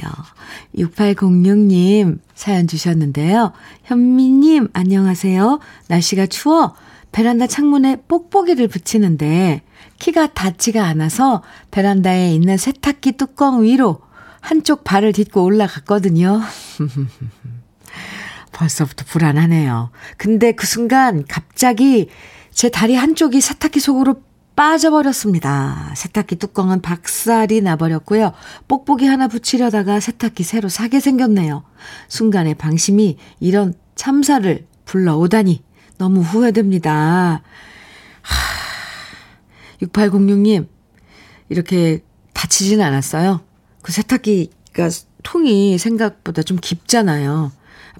6806님 0.76 2.18
사연 2.34 2.66
주셨는데요. 2.66 3.54
현미님 3.84 4.68
안녕하세요. 4.74 5.58
날씨가 5.88 6.26
추워 6.26 6.74
베란다 7.10 7.46
창문에 7.46 8.02
뽁뽁이를 8.08 8.68
붙이는데 8.68 9.62
키가 9.98 10.34
닿지가 10.34 10.84
않아서 10.84 11.42
베란다에 11.70 12.34
있는 12.34 12.58
세탁기 12.58 13.12
뚜껑 13.12 13.62
위로 13.62 14.02
한쪽 14.40 14.84
발을 14.84 15.14
딛고 15.14 15.42
올라갔거든요. 15.42 16.42
벌써부터 18.52 19.06
불안하네요. 19.06 19.92
근데 20.18 20.52
그 20.52 20.66
순간 20.66 21.24
갑자기 21.26 22.10
제 22.50 22.68
다리 22.68 22.96
한쪽이 22.96 23.40
세탁기 23.40 23.80
속으로 23.80 24.27
빠져버렸습니다. 24.58 25.92
세탁기 25.94 26.34
뚜껑은 26.34 26.82
박살이 26.82 27.60
나버렸고요. 27.60 28.32
뽁뽁이 28.66 29.06
하나 29.06 29.28
붙이려다가 29.28 30.00
세탁기 30.00 30.42
새로 30.42 30.68
사게 30.68 30.98
생겼네요. 30.98 31.62
순간에 32.08 32.54
방심이 32.54 33.18
이런 33.38 33.74
참사를 33.94 34.66
불러오다니 34.84 35.62
너무 35.98 36.22
후회됩니다. 36.22 37.40
하, 38.20 38.34
6806님, 39.80 40.66
이렇게 41.50 42.02
다치진 42.32 42.80
않았어요. 42.80 43.42
그 43.82 43.92
세탁기가 43.92 44.90
통이 45.22 45.78
생각보다 45.78 46.42
좀 46.42 46.58
깊잖아요. 46.60 47.52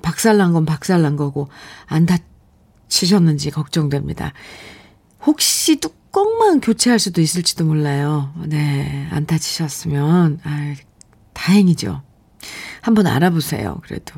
박살난 0.03 0.55
건 0.55 0.67
박살난 0.67 1.15
거고, 1.15 1.51
안 1.87 2.05
다치셨는지 2.05 3.53
걱정됩니다. 3.53 4.33
혹시 5.25 5.77
뚜 5.77 5.97
껑만 6.11 6.61
교체할 6.61 6.99
수도 6.99 7.21
있을지도 7.21 7.65
몰라요. 7.65 8.33
네, 8.47 9.07
안 9.11 9.27
다치셨으면, 9.27 10.41
아 10.45 10.75
다행이죠. 11.35 12.03
한번 12.81 13.07
알아보세요, 13.07 13.81
그래도. 13.85 14.15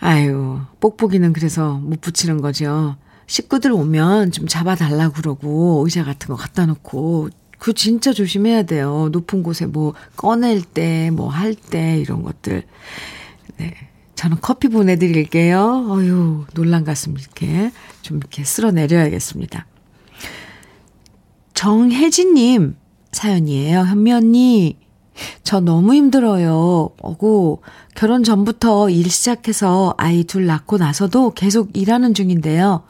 아유, 0.00 0.60
뽁뽁이는 0.80 1.32
그래서 1.32 1.74
못 1.74 2.00
붙이는 2.00 2.40
거죠. 2.40 2.96
식구들 3.26 3.72
오면 3.72 4.32
좀 4.32 4.46
잡아달라고 4.46 5.14
그러고, 5.14 5.82
의자 5.84 6.04
같은 6.04 6.28
거 6.28 6.36
갖다 6.36 6.66
놓고, 6.66 7.30
그 7.58 7.72
진짜 7.74 8.12
조심해야 8.12 8.64
돼요. 8.64 9.08
높은 9.12 9.42
곳에 9.42 9.66
뭐 9.66 9.94
꺼낼 10.16 10.62
때, 10.62 11.10
뭐 11.12 11.28
할 11.28 11.54
때, 11.54 11.98
이런 11.98 12.22
것들. 12.22 12.64
네. 13.58 13.74
저는 14.16 14.38
커피 14.40 14.68
보내드릴게요. 14.68 15.88
어유 15.90 16.44
놀란 16.54 16.84
가슴 16.84 17.16
이렇게 17.18 17.72
좀 18.02 18.18
이렇게 18.18 18.44
쓸어 18.44 18.70
내려야겠습니다. 18.70 19.66
정혜진님 21.54 22.76
사연이에요. 23.12 23.80
현미 23.80 24.12
언니, 24.12 24.78
저 25.42 25.60
너무 25.60 25.94
힘들어요. 25.94 26.90
어고, 27.00 27.62
결혼 27.94 28.24
전부터 28.24 28.88
일 28.88 29.10
시작해서 29.10 29.94
아이 29.98 30.24
둘 30.24 30.46
낳고 30.46 30.78
나서도 30.78 31.34
계속 31.34 31.76
일하는 31.76 32.14
중인데요. 32.14 32.84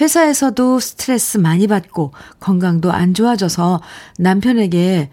회사에서도 0.00 0.80
스트레스 0.80 1.38
많이 1.38 1.66
받고 1.68 2.12
건강도 2.40 2.92
안 2.92 3.14
좋아져서 3.14 3.80
남편에게 4.18 5.10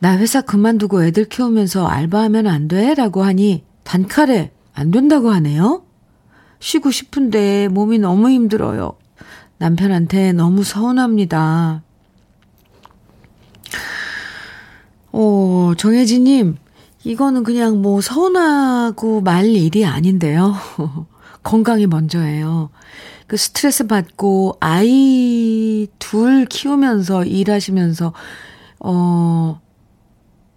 나 0.00 0.16
회사 0.16 0.40
그만두고 0.40 1.04
애들 1.04 1.26
키우면서 1.26 1.86
알바하면 1.86 2.46
안 2.46 2.68
돼? 2.68 2.94
라고 2.94 3.22
하니 3.22 3.64
단칼에 3.84 4.50
안 4.72 4.90
된다고 4.90 5.30
하네요. 5.30 5.84
쉬고 6.58 6.90
싶은데 6.90 7.68
몸이 7.68 7.98
너무 7.98 8.30
힘들어요. 8.30 8.94
남편한테 9.58 10.32
너무 10.32 10.64
서운합니다. 10.64 11.82
어, 15.18 15.72
정혜진님, 15.78 16.56
이거는 17.04 17.42
그냥 17.42 17.80
뭐 17.80 18.02
서운하고 18.02 19.22
말 19.22 19.46
일이 19.46 19.86
아닌데요. 19.86 20.54
건강이 21.42 21.86
먼저예요. 21.86 22.68
그 23.26 23.38
스트레스 23.38 23.86
받고 23.86 24.58
아이 24.60 25.86
둘 25.98 26.44
키우면서 26.44 27.24
일하시면서, 27.24 28.12
어, 28.80 29.60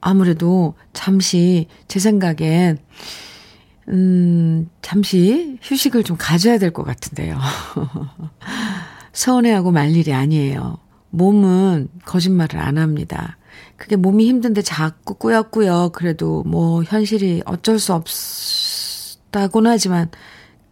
아무래도 0.02 0.74
잠시 0.92 1.68
제 1.88 2.00
생각엔 2.00 2.80
음, 3.90 4.70
잠시 4.82 5.58
휴식을 5.62 6.04
좀 6.04 6.18
가져야 6.20 6.58
될 6.58 6.72
것 6.72 6.84
같은데요. 6.84 7.38
서운해하고 9.14 9.72
말 9.72 9.96
일이 9.96 10.14
아니에요. 10.14 10.78
몸은 11.12 11.88
거짓말을 12.06 12.60
안 12.60 12.78
합니다. 12.78 13.38
그게 13.80 13.96
몸이 13.96 14.28
힘든데 14.28 14.62
자꾸 14.62 15.16
꾸역꾸역 15.16 15.94
그래도 15.94 16.44
뭐 16.44 16.84
현실이 16.84 17.44
어쩔 17.46 17.80
수 17.80 17.94
없다고는 17.94 19.72
하지만 19.72 20.12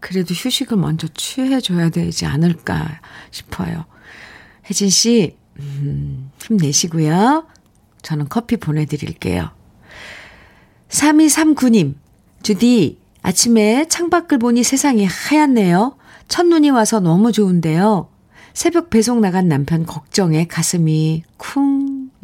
그래도 0.01 0.33
휴식을 0.33 0.77
먼저 0.77 1.07
취해줘야 1.15 1.89
되지 1.89 2.25
않을까 2.25 2.99
싶어요. 3.31 3.85
혜진 4.69 4.89
씨, 4.89 5.37
음, 5.57 6.29
힘내시고요. 6.43 7.47
저는 8.01 8.27
커피 8.27 8.57
보내드릴게요. 8.57 9.51
3239님, 10.89 11.95
주디, 12.43 12.99
아침에 13.21 13.87
창밖을 13.87 14.37
보니 14.37 14.63
세상이 14.63 15.05
하얗네요. 15.05 15.95
첫눈이 16.27 16.69
와서 16.71 16.99
너무 16.99 17.31
좋은데요. 17.31 18.09
새벽 18.53 18.89
배송 18.89 19.21
나간 19.21 19.47
남편 19.47 19.85
걱정에 19.85 20.45
가슴이 20.45 21.23
쿵 21.37 21.76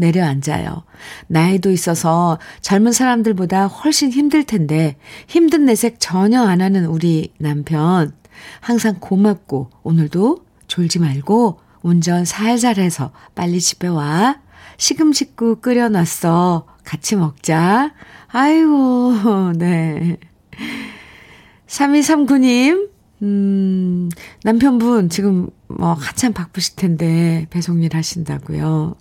내려앉아요. 0.03 0.83
나이도 1.27 1.71
있어서 1.71 2.39
젊은 2.61 2.91
사람들보다 2.91 3.67
훨씬 3.67 4.11
힘들 4.11 4.43
텐데 4.43 4.97
힘든 5.27 5.65
내색 5.65 5.97
전혀 5.99 6.41
안 6.41 6.61
하는 6.61 6.85
우리 6.85 7.33
남편. 7.37 8.11
항상 8.59 8.97
고맙고 8.99 9.69
오늘도 9.83 10.45
졸지 10.67 10.99
말고 10.99 11.59
운전 11.81 12.25
살살 12.25 12.77
해서 12.77 13.11
빨리 13.35 13.59
집에 13.59 13.87
와. 13.87 14.39
시금치국 14.77 15.61
끓여놨어. 15.61 16.65
같이 16.83 17.15
먹자. 17.15 17.93
아이고, 18.27 19.53
네. 19.55 20.17
3239님, 21.67 22.89
음, 23.21 24.09
남편분 24.43 25.09
지금 25.09 25.49
뭐 25.67 25.93
한참 25.93 26.33
바쁘실 26.33 26.75
텐데 26.75 27.47
배송일 27.49 27.95
하신다고요. 27.95 28.95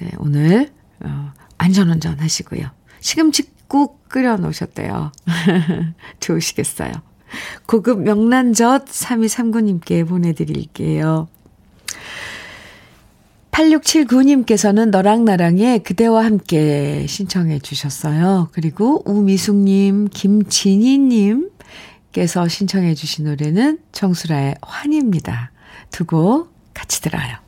네, 0.00 0.10
오늘 0.18 0.70
어, 1.00 1.32
안전운전 1.58 2.18
하시고요. 2.20 2.70
시금치국 3.00 4.08
끓여 4.08 4.36
놓으셨대요. 4.36 5.12
좋으시겠어요. 6.20 6.92
고급 7.66 8.00
명란젓 8.02 8.86
3239님께 8.86 10.08
보내드릴게요. 10.08 11.28
8679님께서는 13.50 14.90
너랑 14.90 15.24
나랑의 15.24 15.82
그대와 15.82 16.24
함께 16.24 17.06
신청해 17.08 17.58
주셨어요. 17.58 18.50
그리고 18.52 19.02
우미숙님, 19.04 20.10
김진희님께서 20.12 21.48
신청해 22.48 22.94
주신 22.94 23.24
노래는 23.24 23.80
정수라의 23.90 24.54
환입니다. 24.62 25.50
두곡 25.90 26.52
같이 26.72 27.02
들어요. 27.02 27.38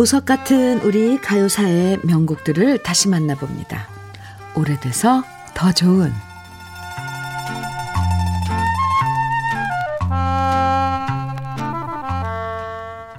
보석 0.00 0.24
같은 0.24 0.80
우리 0.80 1.20
가요사의 1.20 1.98
명곡들을 2.04 2.82
다시 2.82 3.10
만나봅니다. 3.10 3.86
오래돼서 4.56 5.22
더 5.52 5.72
좋은 5.72 6.10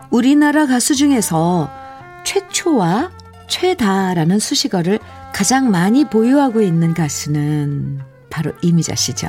우리나라 0.09 0.65
가수 0.65 0.95
중에서 0.95 1.69
최초와 2.23 3.11
최다라는 3.47 4.39
수식어를 4.39 4.97
가장 5.35 5.69
많이 5.69 6.05
보유하고 6.05 6.61
있는 6.61 6.95
가수는 6.95 7.99
바로 8.31 8.53
이미자 8.63 8.95
씨죠. 8.95 9.27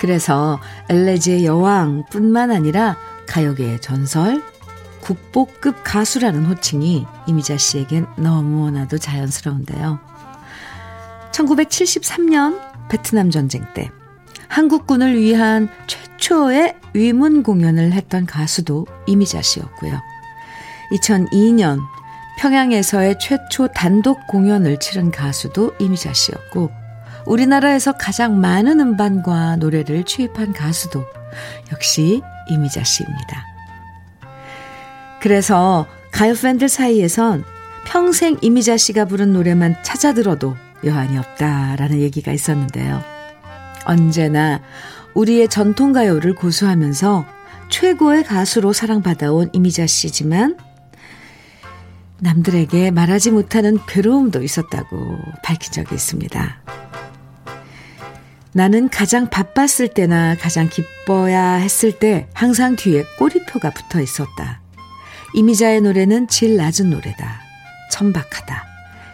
그래서 0.00 0.58
엘레지의 0.88 1.46
여왕뿐만 1.46 2.50
아니라 2.50 2.96
가요계의 3.28 3.80
전설, 3.80 4.42
국보급 5.02 5.82
가수라는 5.84 6.46
호칭이 6.46 7.06
이미자 7.26 7.58
씨에겐 7.58 8.06
너무나도 8.16 8.98
자연스러운데요. 8.98 9.98
1973년 11.32 12.60
베트남 12.88 13.30
전쟁 13.30 13.64
때 13.74 13.90
한국군을 14.48 15.18
위한 15.18 15.68
최초의 15.86 16.76
위문 16.94 17.42
공연을 17.42 17.92
했던 17.92 18.26
가수도 18.26 18.86
이미자 19.06 19.42
씨였고요. 19.42 19.98
2002년 20.92 21.80
평양에서의 22.38 23.18
최초 23.18 23.68
단독 23.68 24.26
공연을 24.26 24.78
치른 24.78 25.10
가수도 25.10 25.74
이미자 25.78 26.12
씨였고, 26.12 26.70
우리나라에서 27.24 27.92
가장 27.92 28.40
많은 28.40 28.80
음반과 28.80 29.56
노래를 29.56 30.04
취입한 30.04 30.52
가수도 30.52 31.04
역시 31.72 32.20
이미자 32.50 32.84
씨입니다. 32.84 33.51
그래서 35.22 35.86
가요 36.10 36.34
팬들 36.34 36.68
사이에선 36.68 37.44
평생 37.84 38.36
이미자 38.42 38.76
씨가 38.76 39.04
부른 39.04 39.32
노래만 39.32 39.76
찾아 39.84 40.12
들어도 40.12 40.56
여한이 40.84 41.16
없다라는 41.16 42.00
얘기가 42.00 42.32
있었는데요. 42.32 43.00
언제나 43.84 44.60
우리의 45.14 45.46
전통가요를 45.46 46.34
고수하면서 46.34 47.24
최고의 47.68 48.24
가수로 48.24 48.72
사랑받아온 48.72 49.50
이미자 49.52 49.86
씨지만 49.86 50.58
남들에게 52.18 52.90
말하지 52.90 53.30
못하는 53.30 53.78
괴로움도 53.86 54.42
있었다고 54.42 55.18
밝힌 55.44 55.72
적이 55.72 55.94
있습니다. 55.94 56.62
나는 58.54 58.88
가장 58.88 59.30
바빴을 59.30 59.88
때나 59.94 60.34
가장 60.36 60.68
기뻐야 60.68 61.54
했을 61.54 61.92
때 61.92 62.28
항상 62.34 62.74
뒤에 62.74 63.04
꼬리표가 63.18 63.70
붙어 63.70 64.00
있었다. 64.00 64.61
이미자의 65.34 65.80
노래는 65.80 66.28
질 66.28 66.56
낮은 66.56 66.90
노래다. 66.90 67.40
천박하다. 67.90 68.66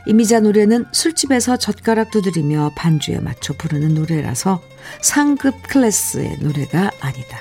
이미자 0.07 0.41
노래는 0.41 0.87
술집에서 0.91 1.59
젓가락 1.59 2.11
두드리며 2.11 2.73
반주에 2.75 3.21
맞춰 3.21 3.53
부르는 3.53 3.95
노래라서 3.95 4.63
상급 5.03 5.63
클래스의 5.69 6.39
노래가 6.41 6.91
아니다. 7.01 7.39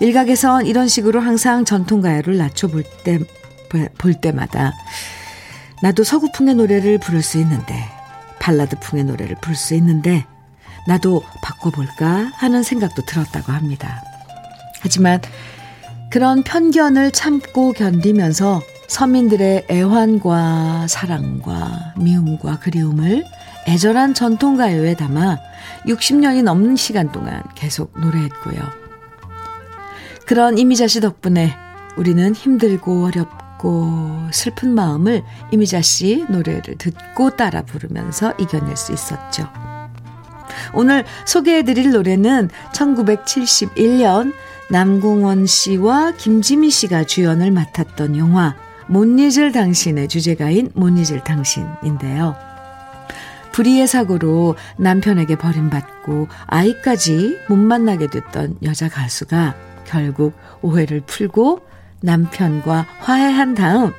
일각에선 0.00 0.66
이런 0.66 0.88
식으로 0.88 1.20
항상 1.20 1.64
전통가요를 1.64 2.36
낮춰볼 2.36 2.84
때, 3.04 3.18
볼 3.98 4.14
때마다 4.14 4.72
나도 5.82 6.04
서구풍의 6.04 6.54
노래를 6.54 6.98
부를 6.98 7.22
수 7.22 7.38
있는데, 7.38 7.84
발라드풍의 8.38 9.04
노래를 9.04 9.36
부를 9.40 9.56
수 9.56 9.74
있는데, 9.74 10.24
나도 10.86 11.22
바꿔볼까 11.42 12.32
하는 12.34 12.62
생각도 12.62 13.02
들었다고 13.02 13.52
합니다. 13.52 14.02
하지만 14.80 15.20
그런 16.10 16.42
편견을 16.42 17.10
참고 17.10 17.72
견디면서 17.72 18.62
서민들의 18.86 19.66
애환과 19.70 20.86
사랑과 20.88 21.92
미움과 21.98 22.60
그리움을 22.60 23.24
애절한 23.68 24.14
전통가요에 24.14 24.94
담아 24.94 25.38
60년이 25.86 26.42
넘는 26.42 26.76
시간 26.76 27.12
동안 27.12 27.42
계속 27.54 27.92
노래했고요. 28.00 28.58
그런 30.24 30.56
이미자 30.56 30.86
씨 30.86 31.02
덕분에 31.02 31.54
우리는 31.98 32.34
힘들고 32.34 33.04
어렵고 33.04 34.28
슬픈 34.32 34.74
마음을 34.74 35.22
이미자 35.50 35.82
씨 35.82 36.24
노래를 36.30 36.78
듣고 36.78 37.36
따라 37.36 37.62
부르면서 37.62 38.32
이겨낼 38.38 38.76
수 38.76 38.92
있었죠. 38.92 39.46
오늘 40.72 41.04
소개해드릴 41.26 41.90
노래는 41.92 42.48
1971년 42.72 44.32
남궁원 44.70 45.46
씨와 45.46 46.12
김지미 46.12 46.70
씨가 46.70 47.04
주연을 47.04 47.50
맡았던 47.50 48.16
영화 48.16 48.54
못 48.86 49.06
잊을 49.06 49.52
당신의 49.52 50.08
주제가인 50.08 50.70
못 50.74 50.90
잊을 50.90 51.24
당신인데요. 51.24 52.36
불의의 53.52 53.86
사고로 53.88 54.56
남편에게 54.76 55.36
버림받고 55.36 56.28
아이까지 56.46 57.38
못 57.48 57.56
만나게 57.56 58.08
됐던 58.08 58.58
여자 58.62 58.88
가수가 58.88 59.56
결국 59.86 60.34
오해를 60.60 61.00
풀고 61.00 61.60
남편과 62.02 62.86
화해한 63.00 63.54
다음 63.54 63.92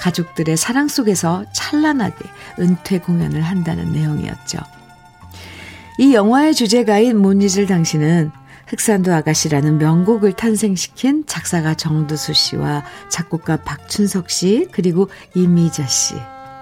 가족들의 0.00 0.56
사랑 0.56 0.88
속에서 0.88 1.44
찬란하게 1.52 2.16
은퇴 2.58 2.98
공연을 2.98 3.42
한다는 3.42 3.92
내용이었죠. 3.92 4.58
이 5.98 6.14
영화의 6.14 6.54
주제가인 6.54 7.18
못 7.18 7.34
잊을 7.34 7.66
당신은 7.66 8.32
흑산도 8.70 9.12
아가씨라는 9.12 9.78
명곡을 9.78 10.32
탄생시킨 10.32 11.24
작사가 11.26 11.74
정두수 11.74 12.32
씨와 12.32 12.84
작곡가 13.08 13.56
박춘석 13.56 14.30
씨 14.30 14.68
그리고 14.70 15.08
이미자 15.34 15.86
씨 15.86 16.14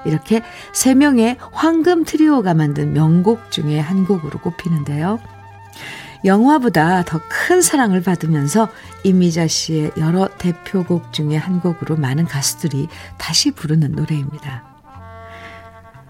이렇게 0.06 0.42
세 0.72 0.94
명의 0.94 1.36
황금 1.52 2.04
트리오가 2.04 2.54
만든 2.54 2.94
명곡 2.94 3.50
중에 3.50 3.78
한 3.78 4.06
곡으로 4.06 4.38
꼽히는데요. 4.40 5.18
영화보다 6.24 7.04
더 7.04 7.20
큰 7.28 7.60
사랑을 7.62 8.02
받으면서 8.02 8.68
이미자 9.04 9.46
씨의 9.46 9.92
여러 9.98 10.28
대표곡 10.38 11.12
중에 11.12 11.36
한 11.36 11.60
곡으로 11.60 11.96
많은 11.96 12.24
가수들이 12.24 12.88
다시 13.16 13.50
부르는 13.50 13.92
노래입니다. 13.92 14.64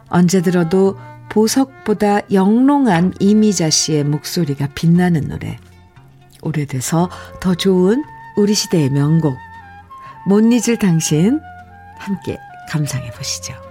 언제 0.08 0.42
들어도 0.42 0.96
보석보다 1.28 2.20
영롱한 2.32 3.14
이미자 3.20 3.70
씨의 3.70 4.04
목소리가 4.04 4.68
빛나는 4.74 5.28
노래. 5.28 5.58
오래돼서 6.42 7.10
더 7.40 7.54
좋은 7.54 8.04
우리 8.36 8.54
시대의 8.54 8.90
명곡. 8.90 9.36
못 10.26 10.40
잊을 10.40 10.78
당신 10.78 11.40
함께 11.98 12.38
감상해 12.68 13.10
보시죠. 13.10 13.67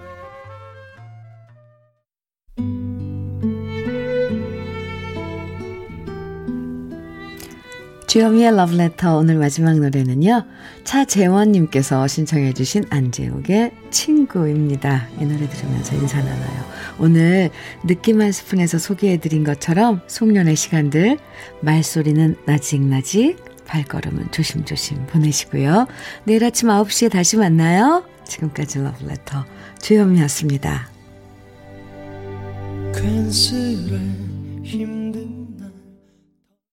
주여미의 8.08 8.56
러브레터 8.56 9.18
오늘 9.18 9.36
마지막 9.36 9.78
노래는요. 9.78 10.42
차재원님께서 10.84 12.06
신청해 12.08 12.54
주신 12.54 12.84
안재욱의 12.88 13.70
친구입니다. 13.90 15.08
이 15.20 15.26
노래 15.26 15.46
들으면서 15.46 15.94
인사 15.94 16.16
나눠요. 16.18 16.64
오늘 16.98 17.50
느낌 17.86 18.22
한 18.22 18.32
스푼에서 18.32 18.78
소개해 18.78 19.18
드린 19.18 19.44
것처럼 19.44 20.00
송년의 20.06 20.56
시간들 20.56 21.18
말소리는 21.60 22.36
나직나직 22.46 23.36
발걸음은 23.66 24.32
조심조심 24.32 25.04
보내시고요. 25.08 25.86
내일 26.24 26.44
아침 26.44 26.70
9시에 26.70 27.10
다시 27.10 27.36
만나요. 27.36 28.04
지금까지 28.24 28.78
러브레터 28.78 29.44
주현미였습니다. 29.82 30.88